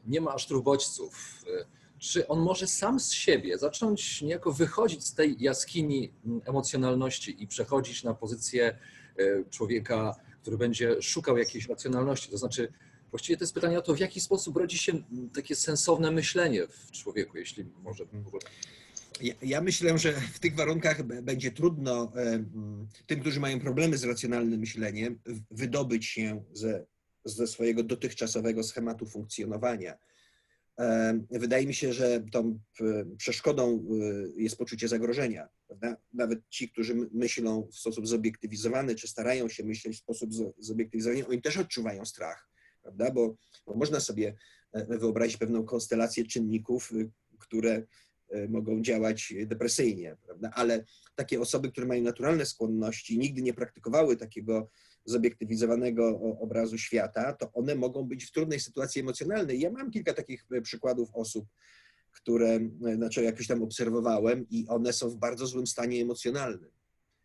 nie 0.07 0.21
ma 0.21 0.35
aż 0.35 0.49
bodźców, 0.63 1.45
czy 2.03 2.29
on 2.29 2.41
może 2.41 2.67
sam 2.67 3.01
z 3.01 3.13
siebie 3.13 3.59
zacząć 3.59 4.23
niejako 4.23 4.53
wychodzić 4.53 5.05
z 5.05 5.15
tej 5.15 5.37
jaskini 5.39 6.13
emocjonalności 6.45 7.43
i 7.43 7.47
przechodzić 7.47 8.05
na 8.05 8.15
pozycję 8.15 8.79
e, 9.17 9.45
człowieka, 9.51 10.17
który 10.43 10.59
będzie 10.59 11.03
szukał 11.03 11.39
jakiejś 11.39 11.69
racjonalności? 11.69 12.31
To 12.31 12.39
znaczy, 12.39 12.73
właściwie 13.11 13.37
to 13.37 13.45
jest 13.45 13.55
pytanie 13.55 13.79
o 13.79 13.83
to, 13.83 13.95
w 13.95 13.99
jaki 13.99 14.21
sposób 14.21 14.57
rodzi 14.57 14.79
się 14.79 14.93
takie 15.35 15.57
sensowne 15.57 16.11
myślenie 16.11 16.67
w 16.67 16.91
człowieku, 16.91 17.39
jeśli 17.39 17.65
może. 17.83 18.05
Ja, 19.21 19.35
ja, 19.43 19.61
myślę, 19.61 19.99
że 19.99 20.13
w 20.13 20.39
tych 20.39 20.55
warunkach 20.55 21.03
będzie 21.03 21.53
trudno 21.53 22.13
e, 22.17 22.45
tym, 23.07 23.21
którzy 23.21 23.41
mają 23.41 23.61
problemy 23.61 23.99
z 23.99 24.05
racjonalnym 24.05 24.61
myśleniem, 24.61 25.19
wydobyć 25.51 26.07
się 26.07 26.45
ze, 26.53 26.87
ze 27.25 27.47
swojego 27.47 27.83
dotychczasowego 27.83 28.63
schematu 28.63 29.07
funkcjonowania 29.07 29.99
Wydaje 31.31 31.67
mi 31.67 31.75
się, 31.75 31.93
że 31.93 32.23
tą 32.33 32.59
przeszkodą 33.17 33.85
y, 34.37 34.43
jest 34.43 34.57
poczucie 34.57 34.89
zagrożenia. 34.89 35.49
Prawda? 35.67 35.97
Nawet 36.13 36.49
ci, 36.49 36.71
którzy 36.71 36.95
myślą 37.13 37.69
w 37.73 37.79
sposób 37.79 38.09
zobiektywizowany, 38.09 38.95
czy 38.95 39.09
starają 39.09 39.49
się 39.49 39.65
myśleć 39.65 39.97
w 39.97 40.01
sposób 40.01 40.31
zobiektywizowany, 40.59 41.27
oni 41.27 41.43
też 41.43 41.57
odczuwają 41.57 42.05
strach, 42.05 42.49
prawda? 42.83 43.11
Bo, 43.11 43.37
bo 43.67 43.75
można 43.75 44.01
sobie 44.01 44.35
e, 44.73 44.99
wyobrazić 44.99 45.37
pewną 45.37 45.65
konstelację 45.65 46.25
czynników, 46.25 46.93
które 47.39 47.83
e, 48.31 48.49
mogą 48.49 48.83
działać 48.83 49.35
depresyjnie, 49.47 50.17
prawda? 50.25 50.51
Ale 50.55 50.85
takie 51.15 51.41
osoby, 51.41 51.73
które 51.73 51.87
mają 51.87 52.03
naturalne 52.03 52.47
skłonności, 52.47 53.19
nigdy 53.19 53.43
nie 53.43 53.55
praktykowały 53.55 54.17
takiego 54.17 54.71
zobiektywizowanego 55.05 56.21
obrazu 56.21 56.79
świata, 56.79 57.33
to 57.33 57.53
one 57.53 57.75
mogą 57.75 58.05
być 58.05 58.25
w 58.25 58.33
trudnej 58.33 58.61
sytuacji 58.61 59.01
emocjonalnej. 59.01 59.61
Ja 59.61 59.71
mam 59.71 59.91
kilka 59.91 60.15
takich 60.15 60.47
e, 60.53 60.63
przykładów 60.63 61.09
osób, 61.15 61.47
które 62.11 62.61
e, 62.87 62.95
znaczy 62.97 63.23
jakoś 63.23 63.47
tam 63.47 63.63
obserwowałem 63.63 64.47
i 64.51 64.67
one 64.69 64.93
są 64.93 65.11
w 65.11 65.17
bardzo 65.17 65.47
złym 65.47 65.67
stanie 65.67 66.03
emocjonalnym, 66.03 66.71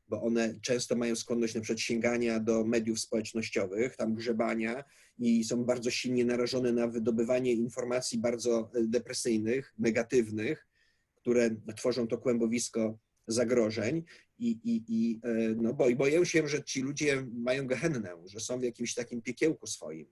bo 0.07 0.21
one 0.21 0.59
często 0.61 0.95
mają 0.95 1.15
skłonność 1.15 1.55
na 1.55 1.61
przykład 1.61 1.79
sięgania 1.79 2.39
do 2.39 2.63
mediów 2.63 2.99
społecznościowych, 2.99 3.95
tam 3.95 4.15
grzebania 4.15 4.83
i 5.19 5.43
są 5.43 5.65
bardzo 5.65 5.91
silnie 5.91 6.25
narażone 6.25 6.71
na 6.71 6.87
wydobywanie 6.87 7.53
informacji 7.53 8.19
bardzo 8.19 8.71
e, 8.73 8.83
depresyjnych, 8.83 9.73
negatywnych, 9.79 10.67
które 11.15 11.55
tworzą 11.75 12.07
to 12.07 12.17
kłębowisko 12.17 12.97
zagrożeń 13.27 14.03
i, 14.39 14.59
i, 14.63 14.83
i 14.87 15.19
e, 15.23 15.29
no, 15.55 15.73
bo, 15.73 15.85
boję 15.95 16.25
się, 16.25 16.47
że 16.47 16.63
ci 16.63 16.81
ludzie 16.81 17.27
mają 17.33 17.67
gehennę, 17.67 18.15
że 18.25 18.39
są 18.39 18.59
w 18.59 18.63
jakimś 18.63 18.93
takim 18.93 19.21
piekiełku 19.21 19.67
swoim. 19.67 20.07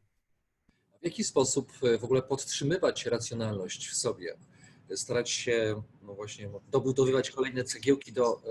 W 1.02 1.06
jaki 1.06 1.24
sposób 1.24 1.72
e, 1.84 1.98
w 1.98 2.04
ogóle 2.04 2.22
podtrzymywać 2.22 3.06
racjonalność 3.06 3.88
w 3.88 3.96
sobie? 3.96 4.38
Starać 4.96 5.30
się 5.30 5.84
no 6.02 6.14
właśnie 6.14 6.50
dobudowywać 6.72 7.32
kolejne 7.32 7.64
cegiełki 7.64 8.14
do 8.14 8.38
e, 8.38 8.42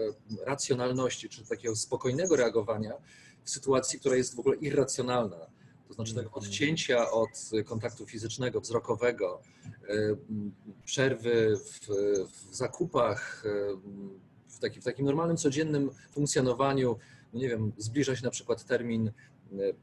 racjonalności, 0.44 1.28
czy 1.28 1.44
takiego 1.46 1.76
spokojnego 1.76 2.36
reagowania 2.36 2.92
w 3.44 3.50
sytuacji, 3.50 4.00
która 4.00 4.16
jest 4.16 4.36
w 4.36 4.38
ogóle 4.38 4.56
irracjonalna. 4.56 5.46
To 5.88 5.94
znaczy 5.94 6.14
tego 6.14 6.26
mhm. 6.26 6.44
odcięcia 6.44 7.10
od 7.10 7.50
kontaktu 7.64 8.06
fizycznego, 8.06 8.60
wzrokowego, 8.60 9.42
przerwy 10.84 11.56
w, 11.56 11.86
w 12.50 12.56
zakupach, 12.56 13.44
taki, 14.68 14.80
w 14.80 14.84
takim 14.84 15.06
normalnym, 15.06 15.36
codziennym 15.36 15.90
funkcjonowaniu, 16.10 16.98
no 17.32 17.40
nie 17.40 17.48
wiem, 17.48 17.72
zbliża 17.78 18.16
się 18.16 18.24
na 18.24 18.30
przykład 18.30 18.64
termin 18.64 19.08
e, 19.08 19.68
e, 19.68 19.74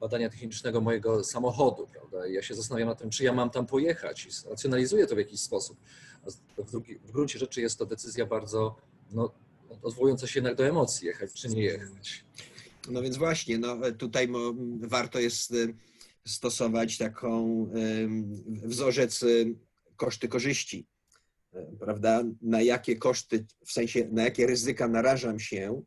badania 0.00 0.30
technicznego 0.30 0.80
mojego 0.80 1.24
samochodu, 1.24 1.86
prawda? 1.92 2.26
ja 2.26 2.42
się 2.42 2.54
zastanawiam 2.54 2.88
nad 2.88 2.98
tym, 2.98 3.10
czy 3.10 3.24
ja 3.24 3.32
mam 3.32 3.50
tam 3.50 3.66
pojechać 3.66 4.26
i 4.26 4.48
racjonalizuję 4.50 5.06
to 5.06 5.14
w 5.14 5.18
jakiś 5.18 5.40
sposób. 5.40 5.78
W, 6.58 6.70
drugi, 6.70 6.98
w 6.98 7.12
gruncie 7.12 7.38
rzeczy 7.38 7.60
jest 7.60 7.78
to 7.78 7.86
decyzja 7.86 8.26
bardzo 8.26 8.76
no, 9.12 9.32
odwołująca 9.82 10.26
się 10.26 10.38
jednak 10.38 10.54
do 10.54 10.66
emocji, 10.66 11.06
jechać 11.06 11.32
czy 11.32 11.48
nie 11.48 11.62
jechać. 11.62 12.24
No 12.90 13.02
więc 13.02 13.16
właśnie, 13.16 13.58
no 13.58 13.76
tutaj 13.98 14.28
warto 14.80 15.18
jest 15.18 15.52
e, 15.52 15.54
stosować 16.26 16.98
taką 16.98 17.66
wzorzec 18.46 19.24
koszty 19.96 20.28
korzyści 20.28 20.86
prawda, 21.80 22.24
na 22.42 22.62
jakie 22.62 22.96
koszty, 22.96 23.46
w 23.66 23.72
sensie 23.72 24.08
na 24.12 24.24
jakie 24.24 24.46
ryzyka 24.46 24.88
narażam 24.88 25.40
się, 25.40 25.82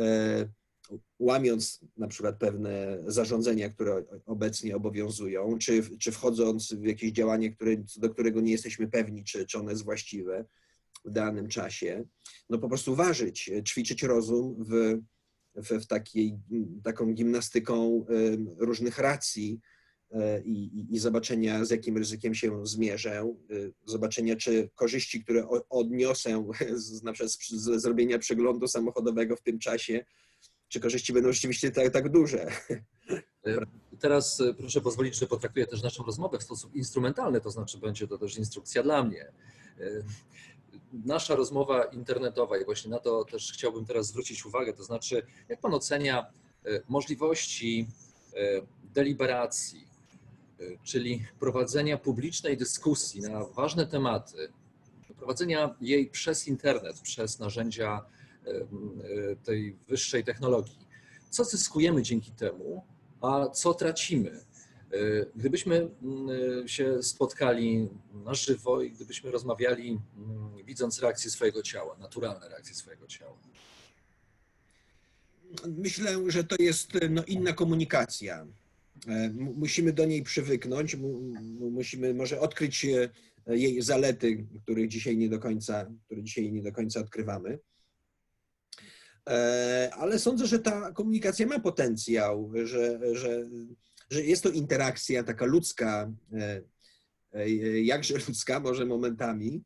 e, 0.00 0.48
łamiąc 1.18 1.80
na 1.96 2.08
przykład 2.08 2.38
pewne 2.38 2.98
zarządzenia, 3.06 3.70
które 3.70 4.04
obecnie 4.26 4.76
obowiązują, 4.76 5.58
czy, 5.58 5.98
czy 5.98 6.12
wchodząc 6.12 6.72
w 6.72 6.84
jakieś 6.84 7.12
działanie, 7.12 7.52
które, 7.52 7.76
do 7.96 8.10
którego 8.10 8.40
nie 8.40 8.52
jesteśmy 8.52 8.88
pewni, 8.88 9.24
czy, 9.24 9.46
czy 9.46 9.58
one 9.58 9.72
jest 9.72 9.84
właściwe 9.84 10.44
w 11.04 11.10
danym 11.10 11.48
czasie, 11.48 12.04
no 12.50 12.58
po 12.58 12.68
prostu 12.68 12.94
ważyć, 12.94 13.50
ćwiczyć 13.68 14.02
rozum 14.02 14.64
w, 14.64 14.98
w, 15.54 15.82
w 15.82 15.86
takiej, 15.86 16.38
taką 16.84 17.12
gimnastyką 17.14 18.06
różnych 18.58 18.98
racji, 18.98 19.60
E, 19.60 19.75
i, 20.44 20.86
i, 20.90 20.98
zobaczenia, 20.98 21.64
z 21.64 21.70
jakim 21.70 21.96
ryzykiem 21.96 22.34
się 22.34 22.66
zmierzę, 22.66 23.20
e, 23.20 23.34
zobaczenia, 23.86 24.36
czy 24.36 24.68
korzyści, 24.74 25.24
które 25.24 25.48
odniosę 25.70 26.44
z, 26.74 27.02
na 27.02 27.12
przykład 27.12 27.32
z 27.32 27.82
zrobienia 27.82 28.18
przeglądu 28.18 28.68
samochodowego 28.68 29.36
w 29.36 29.42
tym 29.42 29.58
czasie, 29.58 30.04
czy 30.68 30.80
korzyści 30.80 31.12
będą 31.12 31.32
rzeczywiście 31.32 31.70
tak, 31.70 31.92
tak 31.92 32.08
duże. 32.08 32.50
E, 33.46 33.58
teraz 34.00 34.42
proszę 34.58 34.80
pozwolić, 34.80 35.16
że 35.18 35.26
potraktuję 35.26 35.66
też 35.66 35.82
naszą 35.82 36.04
rozmowę 36.04 36.38
w 36.38 36.42
sposób 36.42 36.74
instrumentalny, 36.74 37.40
to 37.40 37.50
znaczy 37.50 37.78
będzie 37.78 38.08
to 38.08 38.18
też 38.18 38.38
instrukcja 38.38 38.82
dla 38.82 39.04
mnie. 39.04 39.32
Nasza 40.92 41.36
rozmowa 41.36 41.84
internetowa 41.84 42.58
i 42.58 42.64
właśnie 42.64 42.90
na 42.90 42.98
to 42.98 43.24
też 43.24 43.52
chciałbym 43.52 43.84
teraz 43.84 44.06
zwrócić 44.06 44.46
uwagę, 44.46 44.72
to 44.72 44.84
znaczy 44.84 45.22
jak 45.48 45.60
Pan 45.60 45.74
ocenia 45.74 46.26
możliwości 46.88 47.88
deliberacji, 48.94 49.85
czyli 50.82 51.26
prowadzenia 51.40 51.98
publicznej 51.98 52.56
dyskusji 52.56 53.20
na 53.20 53.44
ważne 53.44 53.86
tematy, 53.86 54.48
prowadzenia 55.16 55.74
jej 55.80 56.06
przez 56.10 56.48
internet, 56.48 57.00
przez 57.00 57.38
narzędzia 57.38 58.04
tej 59.44 59.76
wyższej 59.88 60.24
technologii. 60.24 60.86
Co 61.30 61.44
zyskujemy 61.44 62.02
dzięki 62.02 62.30
temu, 62.30 62.84
a 63.20 63.48
co 63.48 63.74
tracimy? 63.74 64.40
Gdybyśmy 65.36 65.90
się 66.66 67.02
spotkali 67.02 67.88
na 68.24 68.34
żywo 68.34 68.82
i 68.82 68.90
gdybyśmy 68.90 69.30
rozmawiali, 69.30 70.00
widząc 70.64 71.00
reakcję 71.00 71.30
swojego 71.30 71.62
ciała, 71.62 71.96
naturalne 71.98 72.48
reakcje 72.48 72.74
swojego 72.74 73.06
ciała. 73.06 73.36
Myślę, 75.66 76.30
że 76.30 76.44
to 76.44 76.56
jest 76.58 76.90
no, 77.10 77.24
inna 77.24 77.52
komunikacja. 77.52 78.46
E, 79.08 79.30
musimy 79.34 79.92
do 79.92 80.04
niej 80.04 80.22
przywyknąć, 80.22 80.96
musimy 81.70 82.14
może 82.14 82.40
odkryć 82.40 82.84
e, 82.84 83.10
jej 83.46 83.82
zalety, 83.82 84.46
których 84.62 84.88
dzisiaj 84.88 85.16
nie 85.16 85.28
do 85.28 85.38
końca, 85.38 85.90
które 86.04 86.22
dzisiaj 86.22 86.52
nie 86.52 86.62
do 86.62 86.72
końca 86.72 87.00
odkrywamy. 87.00 87.58
E, 89.28 89.90
ale 89.94 90.18
sądzę, 90.18 90.46
że 90.46 90.58
ta 90.58 90.92
komunikacja 90.92 91.46
ma 91.46 91.60
potencjał, 91.60 92.52
że, 92.64 93.14
że, 93.16 93.48
że 94.10 94.22
jest 94.22 94.42
to 94.42 94.48
interakcja 94.48 95.22
taka 95.22 95.44
ludzka, 95.44 96.12
jakże 97.82 98.14
ludzka, 98.28 98.60
może 98.60 98.86
momentami, 98.86 99.62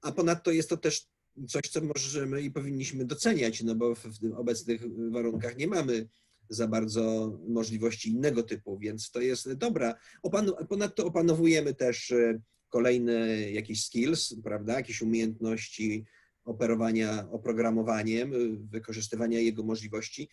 a 0.00 0.12
ponadto 0.12 0.50
jest 0.50 0.68
to 0.68 0.76
też 0.76 1.06
coś, 1.48 1.62
co 1.62 1.80
możemy 1.80 2.42
i 2.42 2.50
powinniśmy 2.50 3.04
doceniać, 3.04 3.62
no 3.62 3.74
bo 3.74 3.94
w 3.94 4.08
obecnych 4.36 4.82
warunkach 5.10 5.56
nie 5.56 5.66
mamy 5.66 6.08
za 6.48 6.68
bardzo 6.68 7.32
możliwości 7.48 8.10
innego 8.10 8.42
typu, 8.42 8.78
więc 8.78 9.10
to 9.10 9.20
jest 9.20 9.52
dobra. 9.52 9.94
Ponadto 10.68 11.06
opanowujemy 11.06 11.74
też 11.74 12.10
e, 12.10 12.40
kolejne 12.68 13.50
jakieś 13.50 13.84
skills, 13.84 14.34
prawda, 14.44 14.74
jakieś 14.74 15.02
umiejętności 15.02 16.04
operowania 16.44 17.28
oprogramowaniem, 17.30 18.32
e, 18.34 18.36
wykorzystywania 18.70 19.40
jego 19.40 19.62
możliwości. 19.62 20.28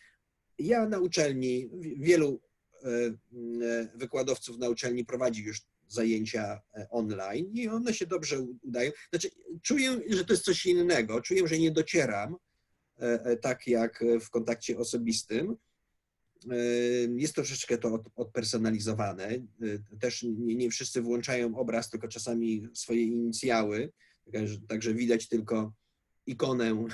Ja 0.59 0.87
na 0.87 0.99
uczelni, 0.99 1.69
wielu 1.99 2.41
e, 2.83 2.89
wykładowców 3.95 4.57
na 4.57 4.69
uczelni 4.69 5.05
prowadzi 5.05 5.43
już 5.43 5.61
zajęcia 5.87 6.61
online 6.89 7.51
i 7.53 7.67
one 7.67 7.93
się 7.93 8.05
dobrze 8.05 8.39
udają. 8.61 8.91
Znaczy, 9.09 9.29
czuję, 9.61 10.01
że 10.09 10.25
to 10.25 10.33
jest 10.33 10.45
coś 10.45 10.65
innego, 10.65 11.21
czuję, 11.21 11.47
że 11.47 11.59
nie 11.59 11.71
docieram 11.71 12.35
tak 13.41 13.67
jak 13.67 14.03
w 14.21 14.29
kontakcie 14.29 14.77
osobistym. 14.77 15.57
Jest 17.15 17.35
troszeczkę 17.35 17.77
to 17.77 18.03
odpersonalizowane. 18.15 19.29
Też 19.99 20.25
nie, 20.37 20.69
wszyscy 20.69 21.01
włączają 21.01 21.57
obraz, 21.57 21.89
tylko 21.89 22.07
czasami 22.07 22.67
swoje 22.73 23.03
inicjały, 23.03 23.91
także 24.67 24.93
widać 24.93 25.27
tylko 25.27 25.73
ikonę 26.25 26.71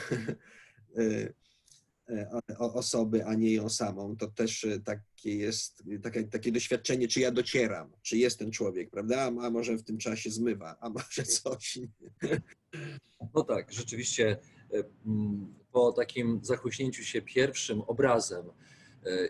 osoby, 2.59 3.25
a 3.25 3.33
nie 3.35 3.53
ją 3.53 3.69
samą. 3.69 4.15
To 4.17 4.27
też 4.27 4.65
takie 4.85 5.35
jest 5.35 5.83
takie, 6.03 6.23
takie 6.23 6.51
doświadczenie, 6.51 7.07
czy 7.07 7.19
ja 7.19 7.31
docieram, 7.31 7.91
czy 8.01 8.17
jest 8.17 8.39
ten 8.39 8.51
człowiek, 8.51 8.89
prawda? 8.89 9.31
A 9.41 9.49
może 9.49 9.77
w 9.77 9.83
tym 9.83 9.97
czasie 9.97 10.31
zmywa, 10.31 10.75
a 10.79 10.89
może 10.89 11.23
coś. 11.43 11.79
No 13.35 13.43
tak, 13.43 13.73
rzeczywiście 13.73 14.37
po 15.71 15.91
takim 15.91 16.39
zachłyśnięciu 16.43 17.03
się 17.03 17.21
pierwszym 17.21 17.81
obrazem 17.81 18.45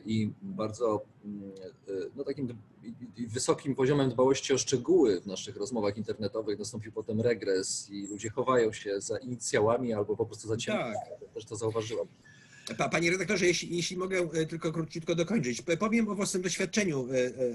i 0.05 0.32
bardzo 0.41 1.05
e, 1.25 1.91
no, 2.15 2.24
takim 2.24 2.58
wysokim 3.17 3.75
poziomem 3.75 4.10
dbałości 4.10 4.53
o 4.53 4.58
szczegóły 4.58 5.22
w 5.22 5.25
naszych 5.25 5.55
rozmowach 5.55 5.98
internetowych 5.98 6.60
nastąpił 6.60 6.91
potem 6.91 7.22
regres 7.22 7.89
i 7.89 8.08
ludzie 8.08 8.29
chowają 8.29 8.74
się 8.74 9.01
za 9.01 9.17
inicjałami 9.17 9.94
albo 9.94 10.17
po 10.17 10.25
prostu 10.25 10.48
za 10.48 10.58
ciemnym. 10.58 10.94
Tak. 10.94 11.34
Też 11.34 11.46
to 11.46 11.55
zauważyłam. 11.55 12.08
Panie 12.91 13.12
redaktorze, 13.12 13.46
jeśli, 13.46 13.75
jeśli 13.75 13.98
mogę 13.98 14.20
e, 14.20 14.46
tylko 14.46 14.72
króciutko 14.72 15.15
dokończyć. 15.15 15.62
Powiem 15.79 16.10
o 16.10 16.15
własnym 16.15 16.44
doświadczeniu 16.44 17.08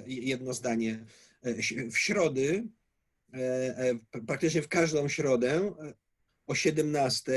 jedno 0.06 0.54
zdanie. 0.54 1.04
W 1.90 1.98
środy, 1.98 2.68
praktycznie 4.26 4.62
w 4.62 4.68
każdą 4.68 5.08
środę 5.08 5.72
o 6.46 6.54
17 6.54 7.32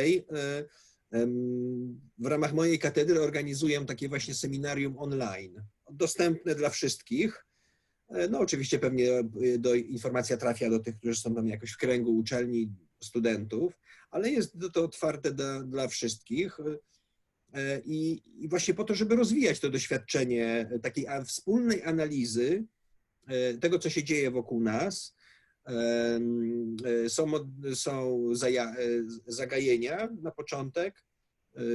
w 2.17 2.25
ramach 2.25 2.53
mojej 2.53 2.79
katedry 2.79 3.21
organizuję 3.21 3.85
takie 3.85 4.09
właśnie 4.09 4.33
seminarium 4.33 4.97
online, 4.97 5.63
dostępne 5.91 6.55
dla 6.55 6.69
wszystkich. 6.69 7.45
E, 8.09 8.27
no 8.27 8.39
oczywiście 8.39 8.79
pewnie 8.79 9.11
e, 9.11 9.25
do, 9.57 9.75
informacja 9.75 10.37
trafia 10.37 10.69
do 10.69 10.79
tych, 10.79 10.97
którzy 10.97 11.21
są 11.21 11.35
tam 11.35 11.47
jakoś 11.47 11.71
w 11.71 11.77
kręgu 11.77 12.17
uczelni, 12.17 12.71
studentów, 13.03 13.73
ale 14.11 14.31
jest 14.31 14.57
to 14.73 14.83
otwarte 14.83 15.33
dla, 15.33 15.63
dla 15.63 15.87
wszystkich. 15.87 16.57
E, 17.53 17.81
I, 17.85 18.23
I, 18.43 18.47
właśnie 18.47 18.73
po 18.73 18.83
to, 18.83 18.95
żeby 18.95 19.15
rozwijać 19.15 19.59
to 19.59 19.69
doświadczenie 19.69 20.69
takiej 20.81 21.05
wspólnej 21.25 21.83
analizy 21.83 22.65
tego, 23.61 23.79
co 23.79 23.89
się 23.89 24.03
dzieje 24.03 24.31
wokół 24.31 24.61
nas. 24.61 25.15
Są, 27.07 27.31
są 27.73 28.23
zagajenia 29.27 30.09
na 30.21 30.31
początek, 30.31 31.03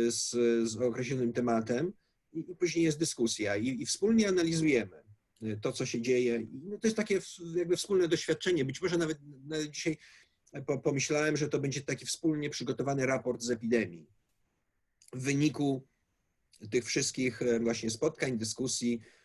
z, 0.09 0.30
z 0.71 0.76
określonym 0.76 1.33
tematem 1.33 1.92
i, 2.33 2.50
i 2.50 2.57
później 2.57 2.85
jest 2.85 2.99
dyskusja 2.99 3.57
i, 3.57 3.83
i, 3.83 3.87
wspólnie 3.87 4.28
analizujemy 4.28 5.02
to, 5.61 5.73
co 5.73 5.87
się 5.87 6.02
dzieje. 6.02 6.47
No 6.64 6.78
to 6.78 6.87
jest 6.87 6.97
takie 6.97 7.21
jakby 7.57 7.76
wspólne 7.76 8.09
doświadczenie. 8.09 8.64
Być 8.64 8.83
może 8.83 8.99
nawet, 8.99 9.18
nawet 9.47 9.71
dzisiaj 9.71 9.97
pomyślałem, 10.83 11.37
że 11.37 11.49
to 11.49 11.59
będzie 11.59 11.80
taki 11.80 12.07
wspólnie 12.07 12.50
przygotowany 12.50 13.07
raport 13.07 13.42
z 13.42 13.50
epidemii. 13.50 14.07
W 15.12 15.23
wyniku 15.23 15.87
tych 16.71 16.85
wszystkich 16.85 17.42
e, 17.42 17.61
właśnie 17.61 17.90
spotkań, 17.90 18.38
dyskusji, 18.38 19.00
e, 19.00 19.00
e, 19.00 19.17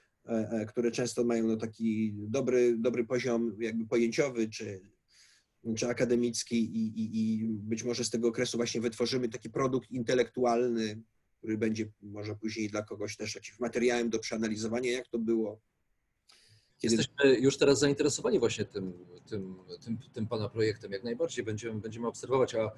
które 0.68 0.92
często 0.92 1.24
mają 1.24 1.48
no 1.48 1.58
taki 1.58 2.13
dobry, 2.15 2.77
dobry 2.77 3.06
poziom 3.06 3.56
jakby 3.60 3.88
pojęciowy 3.88 4.50
czy 4.50 4.82
czy 5.77 5.88
akademicki 5.88 6.56
i, 6.56 7.00
i, 7.01 7.34
i 7.42 7.48
być 7.48 7.84
może 7.84 8.03
z 8.03 8.10
tego 8.10 8.27
okresu 8.27 8.58
właśnie 8.58 8.82
wytworzymy 8.82 9.30
taki 9.30 9.50
produkt 9.50 9.92
intelektualny, 9.92 11.01
który 11.38 11.58
będzie 11.58 11.86
może 12.01 12.36
później 12.36 12.70
dla 12.70 12.84
kogoś 12.84 13.18
też 13.18 13.36
jakimś 13.36 13.60
materiałem 13.60 14.10
do 14.10 14.20
przeanalizowania, 14.20 14.92
jak 14.92 15.08
to 15.08 15.20
było. 15.20 15.60
Kiedy... 16.77 16.96
Jesteśmy 16.96 17.39
już 17.39 17.58
teraz 17.58 17.80
zainteresowani 17.80 18.39
właśnie 18.39 18.65
tym, 18.65 18.94
tym, 19.30 19.56
tym, 19.86 19.98
tym 20.14 20.27
Pana 20.27 20.50
projektem. 20.50 20.92
Jak 20.92 21.03
najbardziej 21.03 21.46
będziemy, 21.46 21.81
będziemy 21.81 22.07
obserwować, 22.07 22.55
a 22.55 22.59
e, 22.59 22.72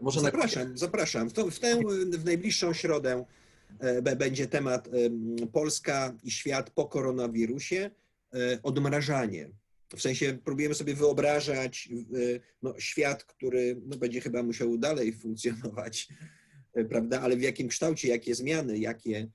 może... 0.00 0.20
Zapraszam, 0.20 0.70
na... 0.70 0.76
zapraszam. 0.76 1.30
W, 1.30 1.32
to, 1.32 1.50
w, 1.50 1.58
tę, 1.58 1.80
w 2.18 2.24
najbliższą 2.24 2.72
środę 2.72 3.12
e, 3.12 3.24
będzie 4.16 4.46
temat 4.46 4.88
Polska 5.52 6.16
i 6.24 6.30
świat 6.30 6.70
po 6.70 6.84
koronawirusie, 6.86 7.90
e, 8.34 8.58
odmrażanie. 8.62 9.50
W 9.96 10.02
sensie 10.02 10.38
próbujemy 10.44 10.74
sobie 10.74 10.94
wyobrażać 10.94 11.88
no, 12.62 12.74
świat, 12.78 13.24
który 13.24 13.80
no, 13.86 13.96
będzie 13.96 14.20
chyba 14.20 14.42
musiał 14.42 14.78
dalej 14.78 15.12
funkcjonować, 15.12 16.08
prawda? 16.90 17.20
Ale 17.20 17.36
w 17.36 17.42
jakim 17.42 17.68
kształcie, 17.68 18.08
jakie 18.08 18.34
zmiany, 18.34 18.78
jakie, 18.78 19.28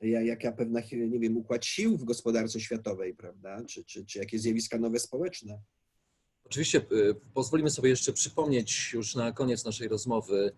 jaka 0.00 0.52
pewna, 0.52 0.80
nie 0.92 1.18
wiem, 1.18 1.36
układ 1.36 1.64
sił 1.64 1.98
w 1.98 2.04
gospodarce 2.04 2.60
światowej, 2.60 3.14
prawda? 3.14 3.64
Czy, 3.64 3.84
czy, 3.84 4.04
czy 4.04 4.18
jakie 4.18 4.38
zjawiska 4.38 4.78
nowe 4.78 4.98
społeczne. 4.98 5.60
Oczywiście 6.50 6.78
y, 6.92 7.14
pozwolimy 7.34 7.70
sobie 7.70 7.90
jeszcze 7.90 8.12
przypomnieć 8.12 8.92
już 8.92 9.14
na 9.14 9.32
koniec 9.32 9.64
naszej 9.64 9.88
rozmowy 9.88 10.52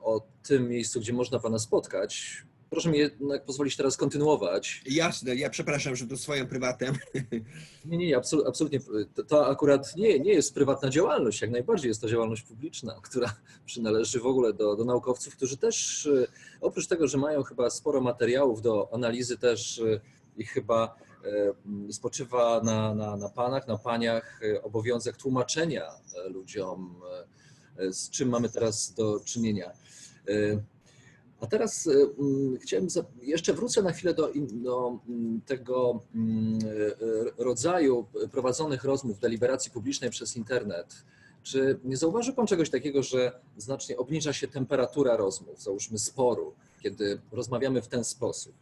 o 0.00 0.26
tym 0.42 0.68
miejscu, 0.68 1.00
gdzie 1.00 1.12
można 1.12 1.38
Pana 1.38 1.58
spotkać. 1.58 2.42
Proszę 2.70 2.90
mi 2.90 2.98
jednak 2.98 3.44
pozwolić 3.44 3.76
teraz 3.76 3.96
kontynuować. 3.96 4.82
Jasne, 4.86 5.36
ja 5.36 5.50
przepraszam, 5.50 5.96
że 5.96 6.06
to 6.06 6.16
swoją 6.16 6.46
prywatem. 6.46 6.94
Nie, 7.84 7.96
nie, 7.98 8.16
absolutnie. 8.46 8.80
To 9.28 9.46
akurat 9.46 9.96
nie, 9.96 10.18
nie 10.18 10.32
jest 10.32 10.54
prywatna 10.54 10.90
działalność, 10.90 11.40
jak 11.40 11.50
najbardziej 11.50 11.88
jest 11.88 12.00
to 12.00 12.08
działalność 12.08 12.42
publiczna, 12.42 13.00
która 13.10 13.36
przynależy 13.66 14.20
w 14.20 14.26
ogóle 14.26 14.52
do, 14.52 14.76
do 14.76 14.84
naukowców, 14.84 15.36
którzy 15.36 15.56
też 15.56 16.06
e, 16.06 16.26
oprócz 16.60 16.86
tego, 16.86 17.06
że 17.06 17.18
mają 17.18 17.42
chyba 17.42 17.70
sporo 17.70 18.00
materiałów 18.00 18.62
do 18.62 18.88
analizy, 18.92 19.38
też 19.38 19.78
e, 19.78 20.00
ich 20.36 20.50
chyba 20.50 20.96
e, 21.00 21.07
spoczywa 21.90 22.60
na, 22.64 22.94
na, 22.94 23.16
na 23.16 23.28
panach, 23.28 23.68
na 23.68 23.78
paniach 23.78 24.40
obowiązek 24.62 25.16
tłumaczenia 25.16 25.84
ludziom, 26.30 27.00
z 27.90 28.10
czym 28.10 28.28
mamy 28.28 28.48
teraz 28.48 28.94
do 28.94 29.20
czynienia. 29.20 29.72
A 31.40 31.46
teraz 31.46 31.88
chciałem, 32.60 32.86
jeszcze 33.22 33.54
wrócę 33.54 33.82
na 33.82 33.92
chwilę 33.92 34.14
do, 34.14 34.32
do 34.52 34.98
tego 35.46 36.00
rodzaju 37.38 38.06
prowadzonych 38.32 38.84
rozmów, 38.84 39.18
deliberacji 39.18 39.70
publicznej 39.70 40.10
przez 40.10 40.36
internet. 40.36 41.04
Czy 41.42 41.80
nie 41.84 41.96
zauważył 41.96 42.34
Pan 42.34 42.46
czegoś 42.46 42.70
takiego, 42.70 43.02
że 43.02 43.40
znacznie 43.56 43.96
obniża 43.96 44.32
się 44.32 44.48
temperatura 44.48 45.16
rozmów, 45.16 45.62
załóżmy 45.62 45.98
sporu, 45.98 46.54
kiedy 46.82 47.20
rozmawiamy 47.32 47.82
w 47.82 47.88
ten 47.88 48.04
sposób? 48.04 48.54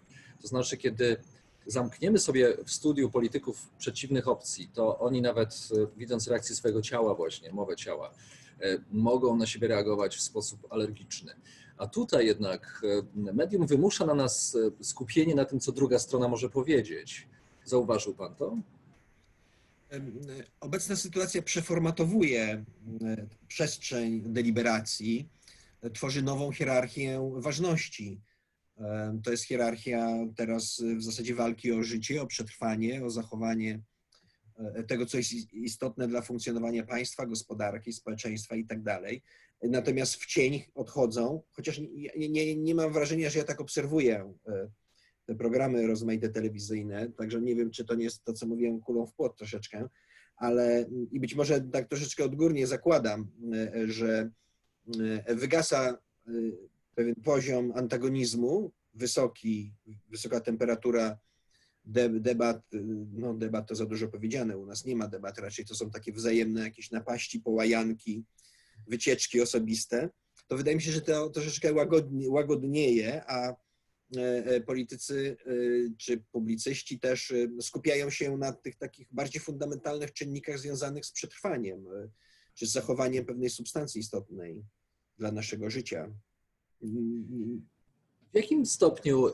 To 0.43 0.49
znaczy, 0.49 0.77
kiedy 0.77 1.17
zamkniemy 1.67 2.19
sobie 2.19 2.57
w 2.65 2.71
studiu 2.71 3.11
polityków 3.11 3.69
przeciwnych 3.79 4.29
opcji, 4.29 4.69
to 4.75 4.99
oni 4.99 5.23
nawet 5.23 5.69
y, 5.73 5.87
widząc 5.97 6.29
reakcję 6.29 6.57
swojego 6.57 6.83
ciała 6.83 7.15
właśnie, 7.15 7.53
mowę 7.53 7.77
ciała, 7.77 8.15
mogą 8.93 9.37
na 9.37 9.47
siebie 9.47 9.69
reagować 9.69 10.17
w 10.17 10.21
sposób 10.21 10.67
alergiczny. 10.71 11.35
A 11.79 11.87
tutaj 11.87 12.27
jednak 12.27 12.83
e, 13.27 13.33
medium 13.33 13.67
wymusza 13.67 14.07
na 14.07 14.15
nas 14.15 14.57
e, 14.81 14.85
skupienie 14.85 15.35
na 15.35 15.45
tym, 15.45 15.61
co 15.61 15.73
druga 15.73 15.99
strona 15.99 16.29
może 16.29 16.51
powiedzieć. 16.51 17.29
Zauważył 17.65 18.15
Pan 18.15 18.35
to? 18.35 18.57
Obecna 20.61 20.97
sytuacja 20.97 21.43
przeformatowuje 21.43 22.43
e, 22.43 22.65
przestrzeń 23.49 24.21
deliberacji, 24.21 25.29
tworzy 25.95 26.23
nową 26.23 26.53
hierarchię 26.53 27.33
ważności. 27.37 28.21
To 29.25 29.31
jest 29.31 29.45
hierarchia 29.45 30.09
teraz 30.37 30.83
w 30.97 31.03
zasadzie 31.03 31.35
walki 31.35 31.73
o 31.73 31.83
życie, 31.83 32.23
o 32.23 32.27
przetrwanie, 32.27 33.05
o 33.05 33.11
zachowanie 33.11 33.81
tego, 34.89 35.07
co 35.07 35.17
jest 35.17 35.33
istotne 35.53 36.09
dla 36.09 36.23
funkcjonowania 36.23 36.87
państwa, 36.87 37.27
gospodarki, 37.27 37.93
społeczeństwa 37.93 38.57
itd. 38.57 38.83
Tak 38.85 39.21
natomiast 39.63 40.17
w 40.17 40.27
cień 40.27 40.63
odchodzą, 40.75 41.43
chociaż 41.53 41.81
nie, 42.17 42.29
nie, 42.29 42.57
nie 42.57 42.75
mam 42.75 42.93
wrażenia, 42.93 43.31
że 43.31 43.39
ja 43.39 43.45
tak 43.45 43.61
obserwuję 43.61 44.35
e, 44.49 44.69
te 45.27 45.35
programy 45.35 45.87
rozmaite 45.87 46.29
telewizyjne, 46.29 47.09
także 47.13 47.41
nie 47.41 47.57
wiem, 47.57 47.71
czy 47.71 47.85
to 47.85 47.95
nie 47.95 48.05
jest 48.05 48.25
to, 48.25 48.33
co 48.33 48.47
mówiłem, 48.47 48.81
kulą 48.81 49.07
w 49.07 49.15
płot 49.15 49.37
troszeczkę, 49.37 49.89
ale 50.37 50.87
i 51.11 51.21
być 51.21 51.35
może 51.35 51.61
tak 51.61 51.89
troszeczkę 51.89 52.25
odgórnie 52.25 52.67
zakładam, 52.67 53.31
e, 53.53 53.89
że 53.89 54.31
e, 55.27 55.35
wygasa 55.35 55.99
pewien 56.97 57.15
poziom 57.15 57.73
antagonizmu, 57.77 58.73
wysoki, 58.95 59.75
wysoka 60.09 60.41
temperatura 60.41 61.19
debat, 62.21 62.63
no 63.13 63.35
debat 63.35 63.69
to 63.69 63.75
za 63.75 63.87
dużo 63.87 64.09
powiedziane, 64.09 64.59
u 64.59 64.67
nas 64.67 64.85
nie 64.85 64.97
ma 64.97 65.09
debat, 65.09 65.39
raczej 65.39 65.65
to 65.65 65.75
są 65.75 65.91
takie 65.91 66.13
wzajemne 66.13 66.61
jakieś 66.61 66.91
napaści, 66.91 67.41
połajanki, 67.41 68.25
wycieczki 68.87 69.41
osobiste, 69.41 70.11
to 70.47 70.57
wydaje 70.57 70.77
mi 70.77 70.83
się, 70.83 70.93
że 70.93 71.01
to 71.01 71.31
troszeczkę 71.31 71.73
łagodnie, 71.73 72.31
łagodnieje, 72.31 73.25
a 73.27 73.49
e, 73.51 73.57
e, 74.47 74.61
politycy 74.61 75.37
e, 75.47 75.53
czy 75.99 76.25
publicyści 76.33 77.01
też 77.01 77.33
skupiają 77.61 78.11
się 78.11 78.37
na 78.37 78.53
tych 78.53 78.77
takich 78.77 79.09
bardziej 79.11 79.41
fundamentalnych 79.41 80.13
czynnikach 80.13 80.59
związanych 80.59 81.07
z 81.07 81.13
przetrwaniem 81.13 81.87
czy 82.55 82.67
z 82.67 82.73
zachowaniem 82.73 83.25
pewnej 83.25 83.51
substancji 83.51 84.01
istotnej 84.01 84.65
dla 85.19 85.33
naszego 85.33 85.71
życia. 85.71 86.13
W 88.33 88.35
jakim 88.35 88.67
stopniu 88.67 89.27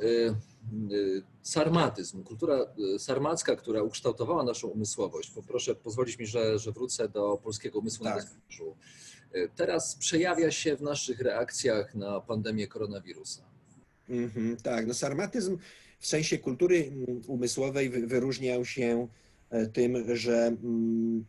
sarmatyzm, 1.43 2.25
kultura 2.25 2.59
sarmacka, 2.99 3.57
która 3.57 3.83
ukształtowała 3.83 4.45
naszą 4.45 4.69
umysłowość, 4.69 5.31
poproszę 5.31 5.75
pozwolić 5.75 6.19
mi, 6.19 6.27
że, 6.27 6.59
że 6.59 6.73
wrócę 6.73 7.09
do 7.09 7.37
polskiego 7.37 7.79
umysłu 7.79 8.05
tak. 8.05 8.17
na 8.17 8.23
teraz 9.57 9.97
przejawia 9.97 10.51
się 10.51 10.77
w 10.77 10.83
naszych 10.83 11.21
reakcjach 11.21 11.95
na 11.95 12.21
pandemię 12.21 12.67
koronawirusa? 12.67 13.43
Mm 14.09 14.31
-hmm, 14.31 14.63
tak, 14.63 14.87
no 14.87 14.95
sarmatyzm 14.95 15.59
w 16.03 16.07
sensie 16.07 16.39
kultury 16.39 16.93
umysłowej 17.27 17.91
wyróżniał 17.91 18.65
się 18.65 19.09
e, 19.51 19.67
tym, 19.67 20.17
że 20.17 20.57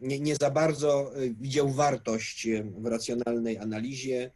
nie, 0.01 0.19
nie 0.19 0.35
za 0.35 0.51
bardzo 0.51 1.15
e, 1.15 1.29
widział 1.29 1.69
wartość 1.69 2.47
w 2.77 2.85
racjonalnej 2.85 3.57
analizie, 3.57 4.31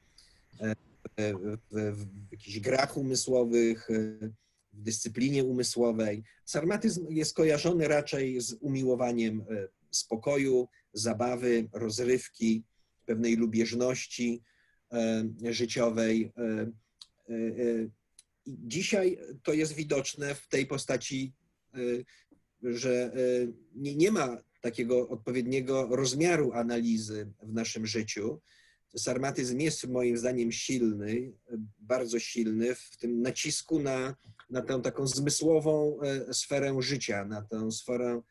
e, 0.62 0.76
w, 1.18 1.58
w, 1.72 1.98
w 1.98 2.32
jakichś 2.32 2.60
grach 2.60 2.98
umysłowych, 2.98 3.88
w 4.74 4.82
dyscyplinie 4.82 5.44
umysłowej. 5.44 6.24
Sarmatyzm 6.46 7.06
jest 7.10 7.36
kojarzony 7.36 7.88
raczej 7.88 8.42
z 8.42 8.54
umiłowaniem 8.54 9.46
spokoju, 9.92 10.68
zabawy, 10.94 11.70
rozrywki, 11.74 12.64
pewnej 13.06 13.36
lubieżności 13.36 14.44
życiowej. 15.44 16.32
Dzisiaj 18.48 19.20
to 19.44 19.54
jest 19.54 19.74
widoczne 19.74 20.36
w 20.36 20.48
tej 20.48 20.66
postaci, 20.66 21.34
że 22.64 23.12
nie, 23.76 23.96
nie 23.96 24.12
ma 24.12 24.38
takiego 24.62 25.10
odpowiedniego 25.10 25.88
rozmiaru 25.96 26.52
analizy 26.54 27.32
w 27.42 27.54
naszym 27.54 27.86
życiu. 27.86 28.42
Sarmatyzm 28.98 29.60
jest 29.60 29.88
moim 29.88 30.18
zdaniem 30.18 30.52
silny, 30.52 31.32
bardzo 31.80 32.20
silny 32.20 32.76
w 32.76 32.98
tym 32.98 33.22
nacisku 33.22 33.80
na, 33.80 34.16
na 34.50 34.62
tę 34.62 34.82
taką 34.82 35.08
zmysłową 35.08 36.00
e, 36.02 36.34
sferę 36.34 36.82
życia, 36.82 37.26
na 37.26 37.42
tę 37.42 37.72
sferę 37.72 38.22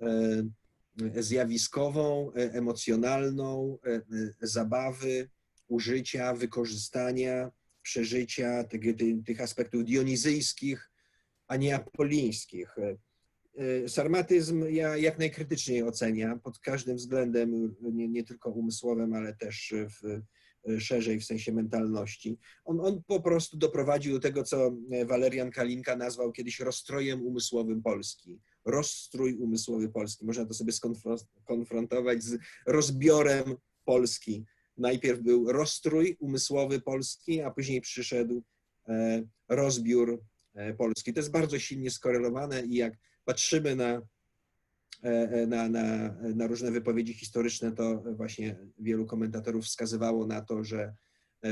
e, 0.00 1.22
zjawiskową, 1.22 2.32
e, 2.32 2.52
emocjonalną, 2.52 3.78
zabawy, 4.40 5.28
użycia, 5.68 6.34
wykorzystania, 6.34 7.50
przeżycia 7.82 8.64
tych, 8.64 8.80
tych 9.26 9.40
aspektów 9.40 9.84
dionizyjskich, 9.84 10.90
a 11.46 11.56
nie 11.56 11.74
apolińskich. 11.74 12.76
Sarmatyzm 13.86 14.64
ja 14.68 14.96
jak 14.96 15.18
najkrytyczniej 15.18 15.82
oceniam 15.82 16.40
pod 16.40 16.58
każdym 16.58 16.96
względem, 16.96 17.76
nie, 17.80 18.08
nie 18.08 18.24
tylko 18.24 18.50
umysłowym, 18.50 19.14
ale 19.14 19.34
też 19.34 19.74
w, 19.88 20.22
szerzej 20.80 21.20
w 21.20 21.24
sensie 21.24 21.52
mentalności. 21.52 22.38
On, 22.64 22.80
on 22.80 23.02
po 23.06 23.20
prostu 23.20 23.56
doprowadził 23.56 24.12
do 24.12 24.20
tego, 24.20 24.42
co 24.42 24.76
Walerian 25.06 25.50
Kalinka 25.50 25.96
nazwał 25.96 26.32
kiedyś 26.32 26.60
rozstrojem 26.60 27.26
umysłowym 27.26 27.82
Polski. 27.82 28.40
Rozstrój 28.64 29.36
umysłowy 29.36 29.88
Polski. 29.88 30.26
Można 30.26 30.46
to 30.46 30.54
sobie 30.54 30.72
skonfrontować 31.42 32.22
z 32.22 32.38
rozbiorem 32.66 33.56
Polski. 33.84 34.44
Najpierw 34.76 35.20
był 35.20 35.52
rozstrój 35.52 36.16
umysłowy 36.20 36.80
Polski, 36.80 37.40
a 37.40 37.50
później 37.50 37.80
przyszedł 37.80 38.42
e, 38.88 39.22
rozbiór 39.48 40.22
e, 40.54 40.74
Polski. 40.74 41.12
To 41.12 41.20
jest 41.20 41.30
bardzo 41.30 41.58
silnie 41.58 41.90
skorelowane 41.90 42.62
i 42.66 42.74
jak 42.74 42.94
patrzymy 43.24 43.76
na, 43.76 44.02
e, 45.02 45.46
na, 45.46 45.68
na, 45.68 46.12
na 46.34 46.46
różne 46.46 46.70
wypowiedzi 46.70 47.14
historyczne, 47.14 47.72
to 47.72 48.02
właśnie 48.16 48.56
wielu 48.78 49.06
komentatorów 49.06 49.64
wskazywało 49.64 50.26
na 50.26 50.40
to, 50.40 50.64
że 50.64 50.94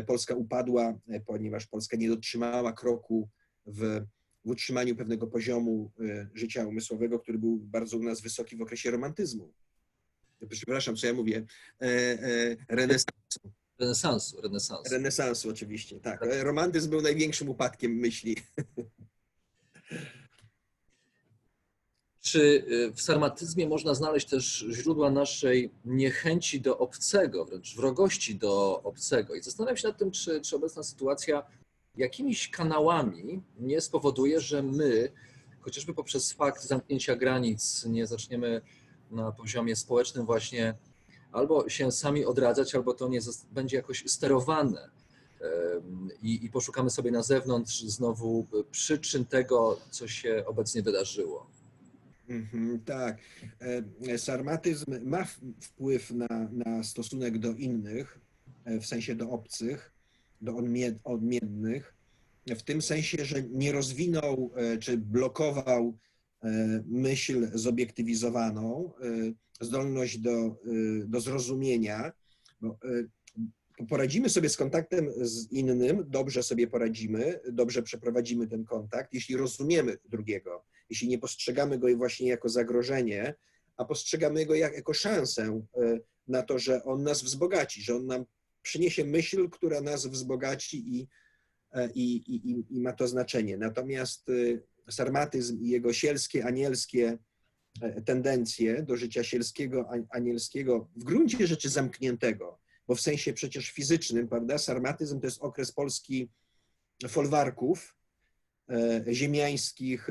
Polska 0.07 0.35
upadła, 0.35 0.99
ponieważ 1.27 1.67
Polska 1.67 1.97
nie 1.97 2.09
dotrzymała 2.09 2.73
kroku 2.73 3.29
w, 3.67 4.01
w 4.45 4.51
utrzymaniu 4.51 4.97
pewnego 4.97 5.27
poziomu 5.27 5.93
życia 6.35 6.67
umysłowego, 6.67 7.19
który 7.19 7.39
był 7.39 7.59
bardzo 7.59 7.97
u 7.97 8.03
nas 8.03 8.21
wysoki 8.21 8.57
w 8.57 8.63
okresie 8.63 8.91
romantyzmu. 8.91 9.53
Przepraszam, 10.49 10.97
co 10.97 11.07
ja 11.07 11.15
mówię, 11.15 11.45
renesansu. 12.69 13.53
Renesansu, 13.81 14.41
renesansu. 14.41 14.93
Renesansu 14.93 15.51
oczywiście, 15.51 16.01
tak. 16.01 16.21
Romantyzm 16.43 16.91
był 16.91 17.03
największym 17.03 17.49
upadkiem 17.49 17.93
myśli. 17.93 18.37
Czy 22.21 22.41
y, 22.41 22.93
w 22.95 23.03
sarmatyzmie 23.03 23.69
można 23.69 23.95
znaleźć 23.95 24.29
też 24.29 24.67
źródła 24.71 25.11
naszej 25.11 25.71
niechęci 25.85 26.61
do 26.61 26.79
obcego, 26.79 27.45
wręcz 27.45 27.77
wrogości 27.77 28.35
do 28.35 28.83
obcego? 28.83 29.35
I 29.35 29.43
zastanawiam 29.43 29.77
się 29.77 29.89
nad 29.89 29.99
tym, 29.99 30.11
czy, 30.11 30.41
czy 30.41 30.57
obecna 30.57 30.83
sytuacja 30.83 31.43
jakimiś 31.97 32.51
kanałami 32.51 33.43
nie 33.59 33.81
spowoduje, 33.81 34.41
że 34.41 34.63
my, 34.63 35.13
chociażby 35.61 35.95
poprzez 35.95 36.33
fakt 36.33 36.63
zamknięcia 36.63 37.17
granic, 37.17 37.85
nie 37.87 38.07
zaczniemy 38.07 38.61
na 39.11 39.33
poziomie 39.33 39.77
społecznym 39.77 40.27
właśnie 40.27 40.75
albo 41.33 41.69
się 41.69 41.93
sami 41.93 42.25
odradzać, 42.25 42.75
albo 42.75 42.95
to 42.95 43.09
nie 43.09 43.21
będzie 43.53 43.77
jakoś 43.77 44.05
sterowane. 44.07 44.91
I, 46.23 46.45
I 46.45 46.51
poszukamy 46.51 46.91
sobie 46.91 47.11
na 47.11 47.23
zewnątrz 47.23 47.83
znowu 47.83 48.47
przyczyn 48.71 49.25
tego, 49.25 49.81
co 49.91 50.09
się 50.09 50.45
obecnie 50.47 50.83
wydarzyło. 50.83 51.51
Mhm, 52.31 52.81
tak. 52.85 53.19
E, 54.09 54.19
sarmatyzm 54.19 55.09
ma 55.09 55.27
wpływ 55.61 56.11
na, 56.11 56.49
na 56.53 56.83
stosunek 56.83 57.39
do 57.39 57.53
innych, 57.53 58.21
e, 58.65 58.81
w 58.81 58.87
sensie 58.87 59.15
do 59.15 59.31
obcych, 59.31 59.93
do 60.41 60.57
odmiennych, 61.05 61.95
w 62.47 62.63
tym 62.63 62.83
sensie, 62.83 63.25
że 63.25 63.43
nie 63.43 63.73
rozwinął 63.73 64.51
e, 64.57 64.79
czy 64.79 64.99
blokował 64.99 65.99
myśl 66.87 67.51
zobiektywizowaną, 67.55 68.93
zdolność 69.61 70.19
do, 70.19 70.57
do 71.07 71.21
zrozumienia. 71.21 72.13
Bo 72.61 72.79
poradzimy 73.89 74.29
sobie 74.29 74.49
z 74.49 74.57
kontaktem 74.57 75.11
z 75.17 75.53
innym, 75.53 76.05
dobrze 76.09 76.43
sobie 76.43 76.67
poradzimy, 76.67 77.41
dobrze 77.53 77.83
przeprowadzimy 77.83 78.47
ten 78.47 78.65
kontakt, 78.65 79.15
jeśli 79.15 79.37
rozumiemy 79.37 79.97
drugiego 80.09 80.65
jeśli 80.91 81.09
nie 81.09 81.19
postrzegamy 81.19 81.79
go 81.79 81.97
właśnie 81.97 82.29
jako 82.29 82.49
zagrożenie, 82.49 83.35
a 83.77 83.85
postrzegamy 83.85 84.47
go 84.47 84.55
jak, 84.55 84.75
jako 84.75 84.95
szansę 84.95 85.63
e, 85.77 85.99
na 86.29 86.43
to, 86.43 86.59
że 86.59 86.85
on 86.85 87.03
nas 87.03 87.23
wzbogaci, 87.23 87.83
że 87.83 87.97
on 87.97 88.07
nam 88.07 88.25
przyniesie 88.63 89.05
myśl, 89.05 89.49
która 89.49 89.81
nas 89.81 90.07
wzbogaci 90.07 90.99
i, 90.99 91.09
e, 91.73 91.91
i, 91.95 92.17
i, 92.35 92.65
i 92.71 92.81
ma 92.81 92.93
to 92.93 93.09
znaczenie. 93.09 93.57
Natomiast 93.57 94.29
e, 94.29 94.93
sarmatyzm 94.93 95.61
i 95.61 95.69
jego 95.69 95.93
sielskie, 95.93 96.45
anielskie 96.45 97.19
tendencje 98.05 98.83
do 98.83 98.97
życia 98.97 99.25
sielskiego, 99.25 99.89
anielskiego, 100.11 100.89
w 100.97 101.05
gruncie 101.05 101.47
rzeczy 101.47 101.69
zamkniętego, 101.69 102.59
bo 102.89 102.95
w 102.95 103.01
sensie 103.01 103.33
przecież 103.33 103.71
fizycznym, 103.71 104.29
prawda, 104.29 104.59
sarmatyzm 104.59 105.21
to 105.21 105.27
jest 105.27 105.43
okres 105.43 105.73
Polski 105.73 106.31
folwarków, 107.09 107.97
ziemiańskich, 109.13 110.09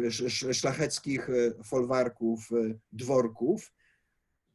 szlacheckich 0.52 1.30
e, 1.30 1.63
folwarków, 1.63 2.52
e, 2.52 2.80
dworków, 2.91 3.74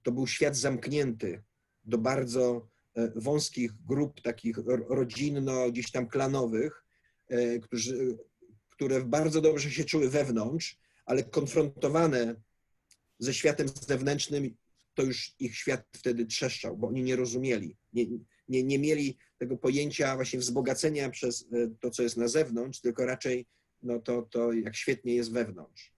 to 0.02 0.12
był 0.12 0.26
świat 0.26 0.56
zamknięty 0.56 1.42
do 1.84 1.98
bardzo 1.98 2.68
wąskich 3.16 3.72
grup 3.86 4.20
takich 4.20 4.56
rodzinno, 4.88 5.70
gdzieś 5.70 5.90
tam 5.90 6.08
klanowych, 6.08 6.84
którzy, 7.62 8.18
które 8.70 9.04
bardzo 9.04 9.40
dobrze 9.40 9.70
się 9.70 9.84
czuły 9.84 10.10
wewnątrz, 10.10 10.78
ale 11.06 11.24
konfrontowane 11.24 12.34
ze 13.18 13.34
światem 13.34 13.68
zewnętrznym, 13.68 14.56
to 14.94 15.02
już 15.02 15.34
ich 15.38 15.56
świat 15.56 15.84
wtedy 15.92 16.26
trzeszczał, 16.26 16.76
bo 16.76 16.88
oni 16.88 17.02
nie 17.02 17.16
rozumieli, 17.16 17.76
nie, 17.92 18.06
nie, 18.48 18.62
nie 18.62 18.78
mieli 18.78 19.18
tego 19.38 19.56
pojęcia 19.56 20.14
właśnie 20.14 20.38
wzbogacenia 20.38 21.10
przez 21.10 21.48
to, 21.80 21.90
co 21.90 22.02
jest 22.02 22.16
na 22.16 22.28
zewnątrz, 22.28 22.80
tylko 22.80 23.06
raczej 23.06 23.46
no 23.84 23.98
to, 23.98 24.22
to 24.22 24.52
jak 24.52 24.76
świetnie 24.76 25.14
jest 25.14 25.32
wewnątrz. 25.32 25.92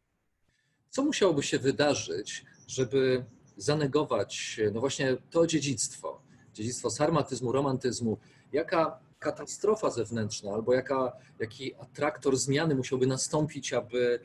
Co 0.90 1.05
musiałoby 1.05 1.42
się 1.42 1.59
wydarzyć, 1.59 2.44
żeby 2.66 3.25
zanegować 3.57 4.61
no 4.72 4.81
właśnie 4.81 5.16
to 5.31 5.46
dziedzictwo, 5.46 6.22
dziedzictwo 6.55 6.90
sarmatyzmu, 6.90 7.53
romantyzmu? 7.53 8.18
Jaka 8.53 8.99
katastrofa 9.18 9.90
zewnętrzna 9.90 10.53
albo 10.53 10.75
jaka, 10.75 11.12
jaki 11.38 11.75
atraktor 11.75 12.37
zmiany 12.37 12.75
musiałby 12.75 13.07
nastąpić, 13.07 13.72
aby, 13.72 14.20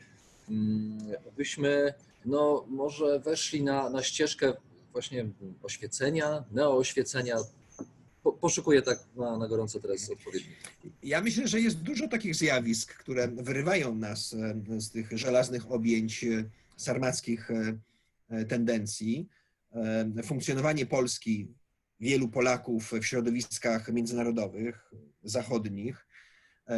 mm, 0.50 0.98
abyśmy 1.28 1.94
no, 2.26 2.66
może 2.70 3.20
weszli 3.20 3.64
na, 3.64 3.90
na 3.90 4.04
ścieżkę 4.04 4.54
właśnie 4.92 5.30
oświecenia, 5.64 6.44
neooświecenia, 6.52 7.38
po, 8.24 8.34
poszukuję 8.34 8.82
tak 8.82 9.00
na, 9.16 9.38
na 9.38 9.48
gorąco 9.48 9.80
teraz 9.80 10.10
odpowiedzi. 10.10 10.46
Ja 11.04 11.22
myślę, 11.22 11.48
że 11.48 11.60
jest 11.60 11.78
dużo 11.78 12.08
takich 12.08 12.36
zjawisk, 12.36 12.94
które 12.94 13.28
wyrywają 13.28 13.96
nas 13.96 14.34
e, 14.34 14.82
z 14.82 14.92
tych 14.92 15.18
żelaznych 15.18 15.72
objęć 15.72 16.24
e, 16.24 16.44
sarmackich 16.78 17.52
e, 17.52 18.46
tendencji. 18.46 19.30
Funkcjonowanie 20.24 20.86
Polski, 20.86 21.48
wielu 22.00 22.30
Polaków 22.30 22.92
w 22.92 23.06
środowiskach 23.06 23.94
międzynarodowych, 23.94 24.92
zachodnich, 25.24 26.08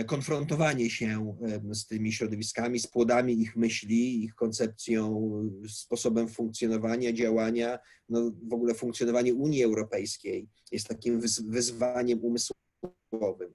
konfrontowanie 0.07 0.89
się 0.89 1.37
z 1.71 1.87
tymi 1.87 2.13
środowiskami, 2.13 2.79
z 2.79 2.87
płodami 2.87 3.41
ich 3.41 3.55
myśli, 3.55 4.23
ich 4.23 4.35
koncepcją, 4.35 5.31
sposobem 5.67 6.27
funkcjonowania, 6.27 7.13
działania, 7.13 7.79
no 8.09 8.31
w 8.49 8.53
ogóle 8.53 8.73
funkcjonowanie 8.73 9.33
Unii 9.33 9.63
Europejskiej 9.63 10.47
jest 10.71 10.87
takim 10.87 11.21
wyzwaniem 11.47 12.19
umysłowym. 12.19 13.53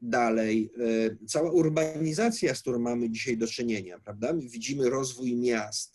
Dalej, 0.00 0.72
cała 1.28 1.50
urbanizacja, 1.50 2.54
z 2.54 2.60
którą 2.60 2.78
mamy 2.78 3.10
dzisiaj 3.10 3.36
do 3.36 3.46
czynienia, 3.46 3.98
prawda? 4.04 4.34
Widzimy 4.34 4.90
rozwój 4.90 5.36
miast. 5.36 5.94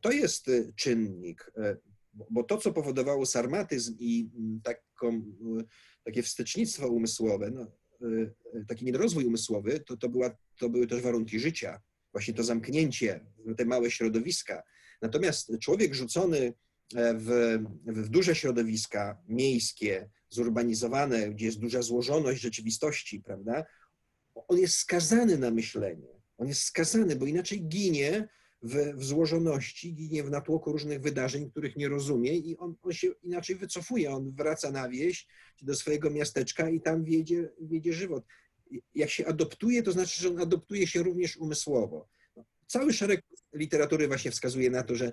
To 0.00 0.12
jest 0.12 0.50
czynnik, 0.76 1.52
bo 2.30 2.44
to, 2.44 2.58
co 2.58 2.72
powodowało 2.72 3.26
sarmatyzm 3.26 3.96
i 3.98 4.28
taką 4.62 5.22
takie 6.04 6.22
wstecznictwo 6.22 6.88
umysłowe, 6.88 7.50
no, 7.50 7.66
y, 8.08 8.34
taki 8.68 8.84
niedorozwój 8.84 9.24
umysłowy, 9.24 9.80
to, 9.80 9.96
to, 9.96 10.08
była, 10.08 10.36
to 10.58 10.68
były 10.68 10.86
też 10.86 11.00
warunki 11.00 11.40
życia, 11.40 11.80
właśnie 12.12 12.34
to 12.34 12.42
zamknięcie, 12.42 13.26
te 13.56 13.64
małe 13.64 13.90
środowiska. 13.90 14.62
Natomiast 15.02 15.52
człowiek 15.60 15.94
rzucony 15.94 16.54
e, 16.94 17.14
w, 17.14 17.58
w 17.86 18.08
duże 18.08 18.34
środowiska 18.34 19.22
miejskie, 19.28 20.10
zurbanizowane, 20.28 21.30
gdzie 21.30 21.46
jest 21.46 21.58
duża 21.58 21.82
złożoność 21.82 22.40
rzeczywistości, 22.40 23.20
prawda, 23.20 23.64
on 24.34 24.58
jest 24.58 24.78
skazany 24.78 25.38
na 25.38 25.50
myślenie. 25.50 26.08
On 26.38 26.48
jest 26.48 26.62
skazany, 26.62 27.16
bo 27.16 27.26
inaczej 27.26 27.68
ginie 27.68 28.28
w, 28.64 28.94
w 28.94 29.04
złożoności, 29.04 29.94
ginie 29.94 30.24
w 30.24 30.30
natłoku 30.30 30.72
różnych 30.72 31.00
wydarzeń, 31.00 31.50
których 31.50 31.76
nie 31.76 31.88
rozumie 31.88 32.36
i 32.36 32.56
on, 32.56 32.74
on 32.82 32.92
się 32.92 33.08
inaczej 33.22 33.56
wycofuje. 33.56 34.10
On 34.10 34.32
wraca 34.32 34.70
na 34.70 34.88
wieś, 34.88 35.26
czy 35.56 35.66
do 35.66 35.74
swojego 35.74 36.10
miasteczka 36.10 36.70
i 36.70 36.80
tam 36.80 37.04
wiedzie, 37.04 37.50
wiedzie 37.60 37.92
żywot. 37.92 38.24
Jak 38.94 39.10
się 39.10 39.26
adoptuje, 39.26 39.82
to 39.82 39.92
znaczy, 39.92 40.22
że 40.22 40.28
on 40.28 40.40
adoptuje 40.40 40.86
się 40.86 41.02
również 41.02 41.36
umysłowo. 41.36 42.08
Cały 42.66 42.92
szereg 42.92 43.22
literatury 43.52 44.08
właśnie 44.08 44.30
wskazuje 44.30 44.70
na 44.70 44.82
to, 44.82 44.94
że 44.94 45.12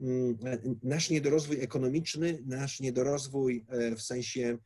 mm, 0.00 0.38
nasz 0.82 1.10
niedorozwój 1.10 1.60
ekonomiczny, 1.60 2.42
nasz 2.46 2.80
niedorozwój 2.80 3.64
e, 3.68 3.96
w 3.96 4.02
sensie 4.02 4.58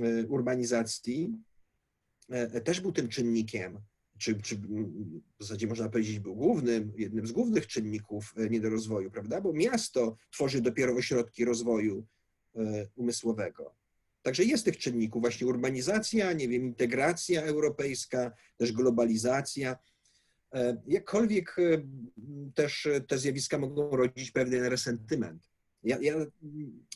e, 0.00 0.26
urbanizacji 0.26 1.32
e, 2.30 2.60
też 2.60 2.80
był 2.80 2.92
tym 2.92 3.08
czynnikiem, 3.08 3.80
czy, 4.18 4.42
czy 4.42 4.56
w 4.56 5.42
zasadzie 5.44 5.66
można 5.66 5.88
powiedzieć 5.88 6.18
był 6.18 6.36
głównym, 6.36 6.92
jednym 6.96 7.26
z 7.26 7.32
głównych 7.32 7.66
czynników 7.66 8.34
e, 8.36 8.48
niedorozwoju, 8.48 9.10
prawda? 9.10 9.40
Bo 9.40 9.52
miasto 9.52 10.16
tworzy 10.30 10.60
dopiero 10.60 10.94
ośrodki 10.94 11.44
rozwoju 11.44 12.06
e, 12.56 12.86
umysłowego. 12.96 13.74
Także 14.22 14.44
jest 14.44 14.64
tych 14.64 14.76
czynników, 14.76 15.22
właśnie 15.22 15.46
urbanizacja, 15.46 16.32
nie 16.32 16.48
wiem, 16.48 16.62
integracja 16.62 17.42
europejska, 17.42 18.32
też 18.56 18.72
globalizacja. 18.72 19.76
E, 20.54 20.82
jakkolwiek 20.86 21.56
też 22.54 22.88
te 23.08 23.18
zjawiska 23.18 23.58
mogą 23.58 23.96
rodzić 23.96 24.30
pewien 24.30 24.64
resentyment. 24.64 25.48
Ja, 25.82 25.98
ja 26.00 26.14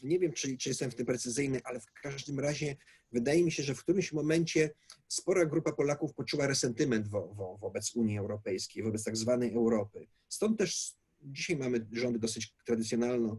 nie 0.02 0.18
wiem, 0.18 0.32
czy, 0.32 0.56
czy 0.56 0.68
jestem 0.68 0.90
w 0.90 0.94
tym 0.94 1.06
precyzyjny, 1.06 1.60
ale 1.64 1.80
w 1.80 1.86
każdym 2.02 2.40
razie 2.40 2.76
wydaje 3.12 3.44
mi 3.44 3.52
się, 3.52 3.62
że 3.62 3.74
w 3.74 3.82
którymś 3.82 4.12
momencie 4.12 4.70
spora 5.08 5.46
grupa 5.46 5.72
Polaków 5.72 6.14
poczuła 6.14 6.46
resentyment 6.46 7.08
wo, 7.08 7.34
wo, 7.34 7.58
wobec 7.60 7.94
Unii 7.94 8.18
Europejskiej, 8.18 8.82
wobec 8.82 9.04
tak 9.04 9.16
zwanej 9.16 9.54
Europy. 9.54 10.06
Stąd 10.28 10.58
też 10.58 10.94
dzisiaj 11.22 11.56
mamy 11.56 11.86
rządy 11.92 12.18
dosyć 12.18 12.54
tradycjonalno 12.66 13.38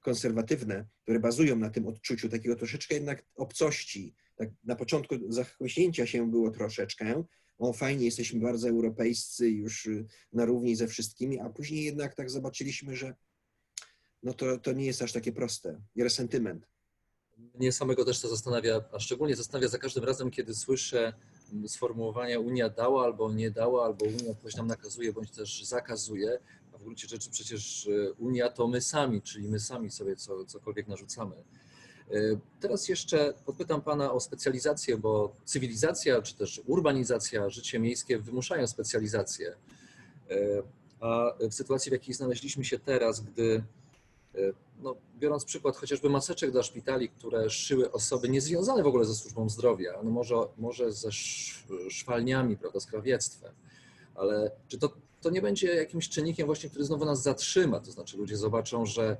konserwatywne, 0.00 0.86
które 1.02 1.20
bazują 1.20 1.56
na 1.56 1.70
tym 1.70 1.86
odczuciu 1.86 2.28
takiego 2.28 2.56
troszeczkę 2.56 2.94
jednak 2.94 3.24
obcości. 3.34 4.14
Tak 4.36 4.48
na 4.64 4.76
początku 4.76 5.14
zachłyśnięcia 5.28 6.06
się 6.06 6.30
było 6.30 6.50
troszeczkę, 6.50 7.24
o 7.58 7.72
fajnie, 7.72 8.04
jesteśmy 8.04 8.40
bardzo 8.40 8.68
europejscy, 8.68 9.50
już 9.50 9.88
na 10.32 10.44
równi 10.44 10.76
ze 10.76 10.88
wszystkimi, 10.88 11.40
a 11.40 11.50
później 11.50 11.84
jednak 11.84 12.14
tak 12.14 12.30
zobaczyliśmy, 12.30 12.96
że 12.96 13.14
no 14.24 14.34
to, 14.34 14.58
to 14.58 14.72
nie 14.72 14.86
jest 14.86 15.02
aż 15.02 15.12
takie 15.12 15.32
proste. 15.32 15.80
I 15.94 16.02
resentyment. 16.02 16.66
Mnie 17.54 17.72
samego 17.72 18.04
też 18.04 18.20
to 18.20 18.28
zastanawia, 18.28 18.84
a 18.92 19.00
szczególnie 19.00 19.36
zastanawia 19.36 19.68
za 19.68 19.78
każdym 19.78 20.04
razem, 20.04 20.30
kiedy 20.30 20.54
słyszę 20.54 21.12
sformułowania 21.66 22.40
Unia 22.40 22.68
dała 22.68 23.04
albo 23.04 23.32
nie 23.32 23.50
dała, 23.50 23.84
albo 23.84 24.04
Unia 24.04 24.34
coś 24.42 24.56
nam 24.56 24.66
nakazuje, 24.66 25.12
bądź 25.12 25.30
też 25.30 25.64
zakazuje. 25.64 26.38
A 26.72 26.78
w 26.78 26.82
gruncie 26.82 27.08
rzeczy 27.08 27.30
przecież 27.30 27.86
e, 27.86 28.12
Unia 28.12 28.48
to 28.48 28.68
my 28.68 28.80
sami, 28.80 29.22
czyli 29.22 29.48
my 29.48 29.60
sami 29.60 29.90
sobie 29.90 30.16
co, 30.16 30.44
cokolwiek 30.44 30.88
narzucamy. 30.88 31.36
E, 31.36 32.14
teraz 32.60 32.88
jeszcze 32.88 33.34
podpytam 33.46 33.82
Pana 33.82 34.12
o 34.12 34.20
specjalizację, 34.20 34.96
bo 34.96 35.36
cywilizacja 35.44 36.22
czy 36.22 36.34
też 36.34 36.62
urbanizacja, 36.66 37.50
życie 37.50 37.78
miejskie 37.78 38.18
wymuszają 38.18 38.66
specjalizację. 38.66 39.56
E, 40.30 40.36
a 41.00 41.32
w 41.50 41.54
sytuacji, 41.54 41.90
w 41.90 41.92
jakiej 41.92 42.14
znaleźliśmy 42.14 42.64
się 42.64 42.78
teraz, 42.78 43.20
gdy 43.20 43.62
no, 44.82 44.96
biorąc 45.18 45.44
przykład 45.44 45.76
chociażby 45.76 46.10
maseczek 46.10 46.50
dla 46.50 46.62
szpitali, 46.62 47.08
które 47.08 47.50
szyły 47.50 47.92
osoby 47.92 48.28
niezwiązane 48.28 48.82
w 48.82 48.86
ogóle 48.86 49.04
ze 49.04 49.14
służbą 49.14 49.48
zdrowia, 49.48 50.00
no 50.04 50.10
może, 50.10 50.34
może 50.58 50.92
ze 50.92 51.12
szwalniami, 51.88 52.56
prawda, 52.56 52.80
z 52.80 52.86
krawiectwem, 52.86 53.52
ale 54.14 54.50
czy 54.68 54.78
to, 54.78 54.92
to 55.20 55.30
nie 55.30 55.42
będzie 55.42 55.74
jakimś 55.74 56.08
czynnikiem 56.08 56.46
właśnie, 56.46 56.70
który 56.70 56.84
znowu 56.84 57.04
nas 57.04 57.22
zatrzyma, 57.22 57.80
to 57.80 57.90
znaczy 57.90 58.16
ludzie 58.16 58.36
zobaczą, 58.36 58.86
że 58.86 59.16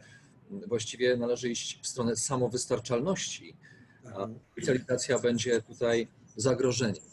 właściwie 0.51 1.17
należy 1.17 1.51
iść 1.51 1.81
w 1.83 1.87
stronę 1.87 2.17
samowystarczalności, 2.17 3.57
a 4.05 4.29
specjalizacja 4.53 5.19
będzie 5.19 5.63
tutaj 5.63 6.09
zagrożeniem. 6.37 7.05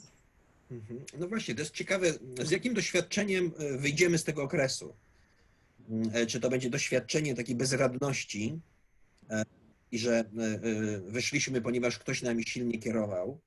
Mhm. 0.72 1.00
No 1.20 1.28
właśnie, 1.28 1.56
to 1.56 1.62
jest 1.62 1.74
ciekawe, 1.74 2.14
z 2.44 2.52
jakim 2.52 2.74
doświadczeniem 2.74 3.52
e, 3.58 3.78
wyjdziemy 3.78 4.18
z 4.18 4.24
tego 4.24 4.44
okresu. 4.44 4.94
E, 6.14 6.26
czy 6.26 6.40
to 6.40 6.50
będzie 6.50 6.70
doświadczenie 6.70 7.36
takiej 7.36 7.56
bezradności 7.56 8.60
e, 9.30 9.44
i 9.92 10.00
że 10.00 10.20
e, 10.20 10.26
wyszliśmy, 11.00 11.62
ponieważ 11.62 12.00
ktoś 12.00 12.22
nami 12.22 12.44
silnie 12.44 12.80
kierował, 12.80 13.42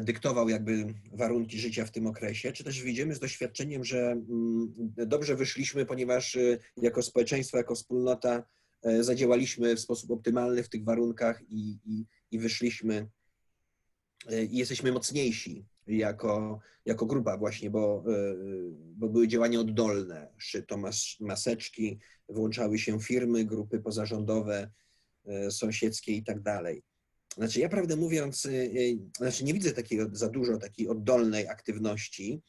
dyktował 0.00 0.48
jakby 0.48 0.94
warunki 1.12 1.58
życia 1.58 1.84
w 1.84 1.90
tym 1.90 2.06
okresie, 2.06 2.52
czy 2.52 2.64
też 2.64 2.82
wyjdziemy 2.82 3.14
z 3.14 3.20
doświadczeniem, 3.20 3.84
że 3.84 4.10
mm, 4.10 4.74
dobrze 5.06 5.36
wyszliśmy, 5.36 5.86
ponieważ 5.86 6.38
jako 6.76 7.02
społeczeństwo, 7.02 7.56
jako 7.56 7.74
wspólnota 7.74 8.44
zadziałaliśmy 9.00 9.76
w 9.76 9.80
sposób 9.80 10.10
optymalny 10.10 10.62
w 10.62 10.68
tych 10.68 10.84
warunkach 10.84 11.42
i, 11.48 11.78
i, 11.84 12.06
i 12.30 12.38
wyszliśmy 12.38 13.08
i 14.50 14.56
jesteśmy 14.56 14.92
mocniejsi 14.92 15.64
jako, 15.86 16.60
jako 16.86 17.06
grupa 17.06 17.36
właśnie, 17.36 17.70
bo, 17.70 18.04
e, 18.08 18.34
bo 18.74 19.08
były 19.08 19.28
działania 19.28 19.60
oddolne. 19.60 20.28
Szyto 20.38 20.76
mas, 20.76 21.16
maseczki, 21.20 21.98
włączały 22.28 22.78
się 22.78 23.00
firmy, 23.00 23.44
grupy 23.44 23.80
pozarządowe, 23.80 24.70
e, 25.26 25.50
sąsiedzkie 25.50 26.12
i 26.12 26.24
tak 26.24 26.40
dalej. 26.40 26.82
Znaczy 27.36 27.60
ja 27.60 27.68
prawdę 27.68 27.96
mówiąc, 27.96 28.46
e, 28.46 28.50
znaczy 29.16 29.44
nie 29.44 29.52
widzę 29.54 29.72
takiego 29.72 30.08
za 30.12 30.28
dużo 30.28 30.58
takiej 30.58 30.88
oddolnej 30.88 31.48
aktywności, 31.48 32.42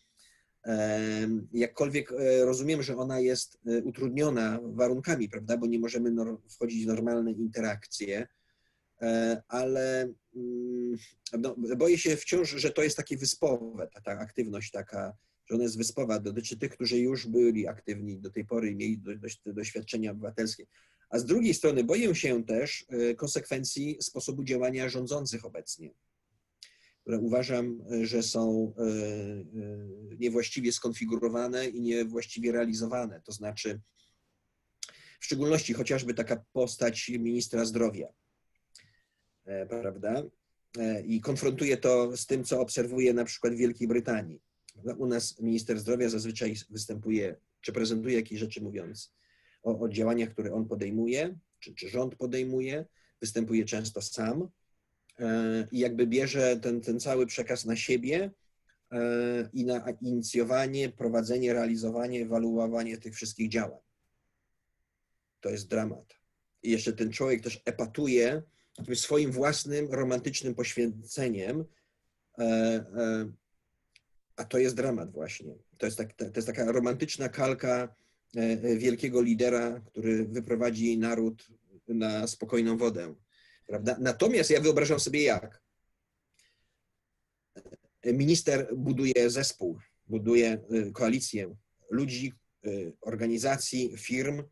jakkolwiek 1.53 2.13
rozumiem, 2.41 2.83
że 2.83 2.97
ona 2.97 3.19
jest 3.19 3.59
utrudniona 3.83 4.59
warunkami, 4.63 5.29
prawda, 5.29 5.57
bo 5.57 5.65
nie 5.65 5.79
możemy 5.79 6.11
wchodzić 6.49 6.83
w 6.83 6.87
normalne 6.87 7.31
interakcje, 7.31 8.27
ale 9.47 10.13
Mm, 10.35 10.97
no, 11.39 11.55
boję 11.77 11.97
się 11.97 12.17
wciąż, 12.17 12.49
że 12.49 12.71
to 12.71 12.83
jest 12.83 12.97
takie 12.97 13.17
wyspowe, 13.17 13.87
ta, 13.87 14.01
ta 14.01 14.11
aktywność 14.11 14.71
taka, 14.71 15.17
że 15.45 15.55
ona 15.55 15.63
jest 15.63 15.77
wyspowa, 15.77 16.19
dotyczy 16.19 16.57
tych, 16.57 16.71
którzy 16.71 16.97
już 16.97 17.27
byli 17.27 17.67
aktywni 17.67 18.19
do 18.19 18.29
tej 18.29 18.45
pory 18.45 18.71
i 18.71 18.75
mieli 18.75 18.97
do, 18.97 19.11
do, 19.15 19.53
doświadczenia 19.53 20.11
obywatelskie. 20.11 20.65
A 21.09 21.19
z 21.19 21.25
drugiej 21.25 21.53
strony 21.53 21.83
boję 21.83 22.15
się 22.15 22.43
też 22.43 22.85
e, 22.89 23.15
konsekwencji 23.15 23.97
sposobu 24.01 24.43
działania 24.43 24.89
rządzących 24.89 25.45
obecnie, 25.45 25.93
które 27.01 27.19
uważam, 27.19 27.81
e, 27.91 28.05
że 28.05 28.23
są 28.23 28.73
e, 28.77 30.15
niewłaściwie 30.19 30.71
skonfigurowane 30.71 31.67
i 31.67 31.81
niewłaściwie 31.81 32.51
realizowane. 32.51 33.21
To 33.25 33.31
znaczy, 33.31 33.81
w 35.19 35.25
szczególności 35.25 35.73
chociażby 35.73 36.13
taka 36.13 36.45
postać 36.53 37.09
ministra 37.09 37.65
zdrowia 37.65 38.07
E, 38.07 38.22
prawda? 39.69 40.23
E, 40.77 41.01
I 41.01 41.21
konfrontuje 41.21 41.77
to 41.77 42.17
z 42.17 42.25
tym, 42.25 42.43
co 42.43 42.61
obserwuje 42.61 43.13
na 43.13 43.25
przykład 43.25 43.53
w 43.53 43.57
Wielkiej 43.57 43.87
Brytanii. 43.87 44.41
U 44.97 45.05
nas 45.05 45.39
minister 45.39 45.79
zdrowia 45.79 46.09
zazwyczaj 46.09 46.55
występuje, 46.69 47.35
czy 47.61 47.73
prezentuje 47.73 48.15
jakieś 48.15 48.39
rzeczy 48.39 48.61
mówiąc 48.61 49.13
o, 49.63 49.79
o 49.79 49.89
działaniach, 49.89 50.29
które 50.29 50.53
on 50.53 50.65
podejmuje, 50.65 51.35
czy, 51.59 51.75
czy 51.75 51.89
rząd 51.89 52.15
podejmuje, 52.15 52.85
występuje 53.21 53.65
często 53.65 54.01
sam 54.01 54.49
e, 55.19 55.67
i 55.71 55.79
jakby 55.79 56.07
bierze 56.07 56.57
ten, 56.57 56.81
ten 56.81 56.99
cały 56.99 57.25
przekaz 57.25 57.65
na 57.65 57.75
siebie 57.75 58.31
i 59.53 59.65
na 59.65 59.89
inicjowanie, 60.01 60.89
prowadzenie, 60.89 61.53
realizowanie, 61.53 62.21
ewaluowanie 62.21 62.97
tych 62.97 63.15
wszystkich 63.15 63.49
działań. 63.49 63.79
To 65.41 65.49
jest 65.49 65.67
dramat. 65.67 66.15
I 66.63 66.71
jeszcze 66.71 66.93
ten 66.93 67.11
człowiek 67.11 67.41
też 67.41 67.61
epatuje 67.65 68.41
swoim 68.95 69.31
własnym 69.31 69.91
romantycznym 69.91 70.55
poświęceniem 70.55 71.65
E, 72.39 72.43
e, 72.43 73.31
a 74.35 74.45
to 74.45 74.57
jest 74.57 74.75
dramat 74.75 75.11
właśnie. 75.11 75.53
To 75.77 75.85
jest, 75.85 75.97
tak, 75.97 76.13
to 76.13 76.25
jest 76.35 76.47
taka 76.47 76.71
romantyczna 76.71 77.29
kalka 77.29 77.95
e, 78.35 78.77
wielkiego 78.77 79.21
lidera, 79.21 79.81
który 79.85 80.25
wyprowadzi 80.25 80.97
naród 80.97 81.47
na 81.87 82.27
spokojną 82.27 82.77
wodę. 82.77 83.15
Prawda? 83.67 83.97
Natomiast 83.99 84.49
ja 84.49 84.61
wyobrażam 84.61 84.99
sobie 84.99 85.23
jak. 85.23 85.63
Minister 88.05 88.75
buduje 88.75 89.29
zespół, 89.29 89.79
buduje 90.07 90.57
koalicję 90.93 91.55
ludzi, 91.89 92.33
organizacji, 93.01 93.97
firm, 93.97 94.43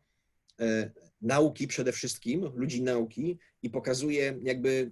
nauki 1.22 1.66
przede 1.66 1.92
wszystkim, 1.92 2.50
ludzi 2.54 2.82
nauki 2.82 3.38
i 3.62 3.70
pokazuje 3.70 4.38
jakby 4.42 4.90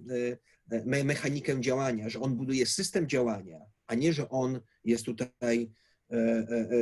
me 0.85 1.03
mechanikę 1.03 1.61
działania, 1.61 2.09
że 2.09 2.19
on 2.19 2.35
buduje 2.35 2.65
system 2.65 3.07
działania, 3.07 3.59
a 3.87 3.95
nie, 3.95 4.13
że 4.13 4.29
on 4.29 4.59
jest 4.83 5.05
tutaj 5.05 5.71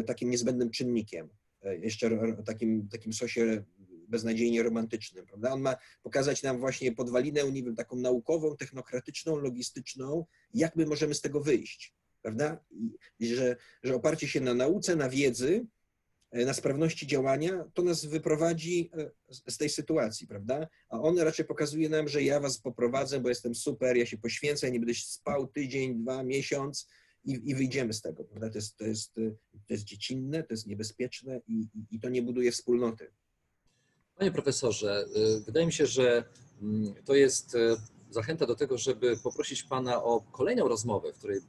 takim 0.06 0.30
niezbędnym 0.30 0.70
czynnikiem, 0.70 1.30
jeszcze 1.82 2.10
takim, 2.46 2.88
takim 2.90 3.14
sosie 3.14 3.64
beznadziejnie 4.08 4.64
romantycznym, 4.64 5.26
prawda? 5.26 5.52
On 5.52 5.62
ma 5.62 5.76
pokazać 6.04 6.44
nam 6.44 6.60
właśnie 6.60 6.92
podwalinę, 6.92 7.52
nie 7.52 7.64
wiem, 7.64 7.76
taką 7.76 7.96
naukową, 7.96 8.58
technokratyczną, 8.58 9.36
logistyczną, 9.36 10.26
jak 10.54 10.76
my 10.76 10.86
możemy 10.86 11.14
z 11.14 11.22
tego 11.22 11.42
wyjść, 11.42 11.94
prawda? 12.22 12.64
I 13.20 13.36
że, 13.36 13.56
że 13.84 13.96
oparcie 13.96 14.28
się 14.28 14.42
na 14.42 14.54
nauce, 14.54 14.96
na 14.96 15.10
wiedzy, 15.10 15.66
na 16.32 16.54
sprawności 16.54 17.08
działania, 17.08 17.66
to 17.74 17.82
nas 17.82 18.06
wyprowadzi 18.06 18.92
z 19.48 19.58
tej 19.58 19.70
sytuacji, 19.70 20.28
prawda? 20.28 20.68
A 20.90 21.02
on 21.02 21.20
raczej 21.20 21.46
pokazuje 21.46 21.90
nam, 21.90 22.08
że 22.08 22.24
ja 22.24 22.40
was 22.40 22.60
poprowadzę, 22.60 23.20
bo 23.20 23.30
jestem 23.30 23.56
super, 23.56 23.98
ja 23.98 24.06
się 24.06 24.18
poświęcę, 24.18 24.72
nie 24.72 24.80
będę 24.80 24.94
spał 24.94 25.48
tydzień, 25.48 26.04
dwa, 26.04 26.24
miesiąc 26.24 26.88
i, 27.26 27.42
i 27.46 27.56
wyjdziemy 27.56 27.94
z 27.94 28.02
tego, 28.02 28.24
prawda? 28.24 28.50
To 28.50 28.58
jest, 28.58 28.78
to, 28.78 28.86
jest, 28.86 29.14
to 29.68 29.74
jest 29.74 29.84
dziecinne, 29.84 30.44
to 30.44 30.54
jest 30.54 30.68
niebezpieczne 30.68 31.42
i, 31.48 31.54
i, 31.54 31.96
i 31.96 32.00
to 32.00 32.10
nie 32.10 32.22
buduje 32.22 32.52
wspólnoty. 32.52 33.12
Panie 34.16 34.32
profesorze, 34.32 35.06
wydaje 35.46 35.66
mi 35.66 35.74
się, 35.74 35.86
że 35.86 36.24
to 37.06 37.16
jest 37.16 37.58
zachęta 38.10 38.46
do 38.46 38.56
tego, 38.56 38.78
żeby 38.78 39.18
poprosić 39.18 39.64
Pana 39.64 40.04
o 40.04 40.22
kolejną 40.22 40.68
rozmowę, 40.68 41.14
w 41.14 41.18
której, 41.18 41.40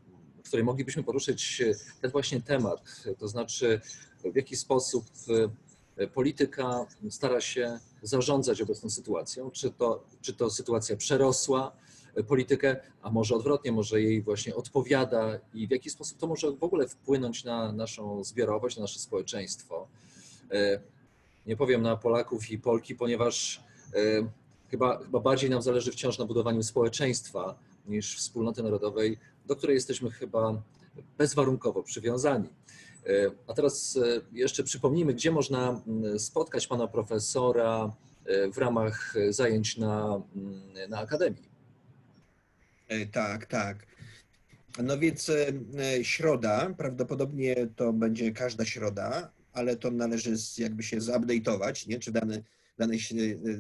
w 0.45 0.49
której 0.49 0.65
moglibyśmy 0.65 1.03
poruszyć 1.03 1.63
ten 2.01 2.11
właśnie 2.11 2.41
temat, 2.41 2.81
to 3.19 3.29
znaczy 3.29 3.81
w 4.25 4.37
jaki 4.37 4.57
sposób 4.57 5.05
polityka 6.15 6.87
stara 7.11 7.41
się 7.41 7.79
zarządzać 8.03 8.63
obecną 8.63 8.91
sytuacją, 8.91 9.51
czy 9.51 9.71
to, 9.71 10.05
czy 10.21 10.33
to 10.33 10.51
sytuacja 10.51 10.97
przerosła 10.97 11.73
politykę, 12.29 12.77
a 13.03 13.11
może 13.11 13.35
odwrotnie, 13.35 13.73
może 13.73 14.03
jej 14.03 14.23
właśnie 14.23 14.55
odpowiada 14.55 15.39
i 15.55 15.67
w 15.67 15.71
jaki 15.71 15.91
sposób 15.91 16.19
to 16.19 16.27
może 16.27 16.53
w 16.53 16.65
ogóle 16.65 16.89
wpłynąć 16.89 17.45
na 17.45 17.73
naszą 17.73 18.25
zbiorowość, 18.25 18.77
na 18.77 18.83
nasze 18.83 18.99
społeczeństwo 18.99 19.89
nie 21.47 21.57
powiem 21.57 21.83
na 21.83 21.97
Polaków 21.97 22.51
i 22.51 22.59
Polki, 22.59 22.95
ponieważ 22.95 23.63
e, 23.95 24.01
chyba, 24.71 24.99
chyba 24.99 25.21
bardziej 25.21 25.51
nam 25.51 25.63
zależy 25.63 25.93
wciąż 25.93 26.19
na 26.19 26.25
budowaniu 26.25 26.63
społeczeństwa 26.63 27.55
niż 27.87 28.17
wspólnoty 28.17 28.63
narodowej, 28.63 29.19
do 29.47 29.57
której 29.57 29.75
jesteśmy 29.75 30.11
chyba 30.11 30.63
bezwarunkowo 31.19 31.83
przywiązani. 31.83 32.49
E, 33.07 33.31
a 33.47 33.55
teraz 33.55 33.97
e, 33.97 34.21
jeszcze 34.33 34.65
przypomnijmy, 34.65 35.15
gdzie 35.15 35.31
można 35.31 35.83
spotkać 36.19 36.67
pana 36.67 36.87
profesora 36.87 37.97
w 38.55 38.59
ramach 38.59 39.15
zajęć 39.31 39.77
na, 39.77 40.23
na 40.89 40.99
Akademii. 40.99 41.51
Tak, 43.13 43.47
tak. 43.47 43.87
No 44.83 44.99
więc 44.99 45.31
środa, 46.03 46.75
prawdopodobnie 46.79 47.67
to 47.77 47.93
będzie 47.93 48.33
każda 48.33 48.65
środa, 48.65 49.33
ale 49.53 49.77
to 49.77 49.91
należy 49.91 50.35
jakby 50.59 50.83
się 50.83 50.99
zupdate'ować, 50.99 51.89
nie? 51.89 51.99
czy, 51.99 52.13
dany, 52.13 52.45
dany, 52.79 52.99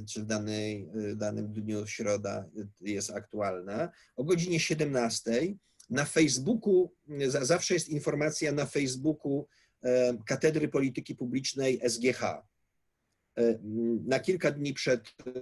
czy 0.09 0.22
w 0.22 0.26
danej, 0.26 0.88
danym 1.16 1.53
dniu 1.53 1.87
środa 1.87 2.44
jest 2.81 3.11
aktualna. 3.11 3.88
O 4.16 4.24
godzinie 4.24 4.61
17 4.61 5.55
na 5.90 6.05
Facebooku, 6.05 6.90
zawsze 7.29 7.74
jest 7.74 7.88
informacja 7.88 8.53
na 8.53 8.66
Facebooku 8.66 9.46
e, 9.83 10.18
Katedry 10.26 10.68
Polityki 10.68 11.14
Publicznej 11.14 11.81
SGH. 11.88 12.22
E, 12.22 12.42
na 14.07 14.20
kilka 14.20 14.50
dni 14.50 14.74
przed 14.74 15.00
e, 15.09 15.33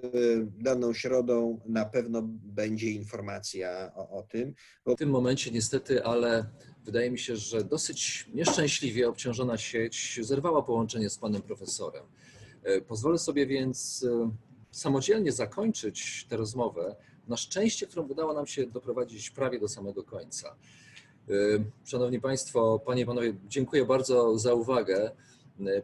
daną 0.46 0.94
środą 0.94 1.60
na 1.66 1.84
pewno 1.84 2.22
będzie 2.32 2.90
informacja 2.90 3.92
o, 3.94 4.10
o 4.10 4.22
tym. 4.22 4.54
Bo... 4.84 4.94
W 4.94 4.98
tym 4.98 5.10
momencie 5.10 5.50
niestety, 5.50 6.04
ale 6.04 6.46
wydaje 6.84 7.10
mi 7.10 7.18
się, 7.18 7.36
że 7.36 7.64
dosyć 7.64 8.28
nieszczęśliwie 8.34 9.08
obciążona 9.08 9.58
sieć 9.58 10.18
zerwała 10.22 10.62
połączenie 10.62 11.10
z 11.10 11.18
panem 11.18 11.42
profesorem. 11.42 12.04
Pozwolę 12.88 13.18
sobie 13.18 13.46
więc 13.46 14.06
samodzielnie 14.70 15.32
zakończyć 15.32 16.26
tę 16.28 16.36
rozmowę, 16.36 16.96
na 17.28 17.36
szczęście, 17.36 17.86
którą 17.86 18.08
udało 18.08 18.32
nam 18.32 18.46
się 18.46 18.66
doprowadzić 18.66 19.30
prawie 19.30 19.60
do 19.60 19.68
samego 19.68 20.04
końca. 20.04 20.56
Szanowni 21.84 22.20
Państwo, 22.20 22.78
Panie 22.86 23.02
i 23.02 23.06
Panowie, 23.06 23.34
dziękuję 23.48 23.84
bardzo 23.84 24.38
za 24.38 24.54
uwagę. 24.54 25.10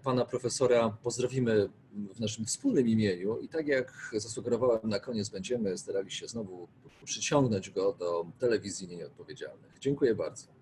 Pana 0.02 0.24
profesora 0.24 0.96
pozdrowimy 1.02 1.68
w 2.14 2.20
naszym 2.20 2.44
wspólnym 2.44 2.88
imieniu 2.88 3.38
i 3.38 3.48
tak 3.48 3.66
jak 3.66 4.10
zasugerowałem, 4.16 4.80
na 4.84 5.00
koniec 5.00 5.28
będziemy 5.28 5.78
starali 5.78 6.10
się 6.10 6.28
znowu 6.28 6.68
przyciągnąć 7.04 7.70
go 7.70 7.92
do 7.92 8.26
telewizji 8.38 8.88
nieodpowiedzialnych. 8.88 9.78
Dziękuję 9.80 10.14
bardzo. 10.14 10.53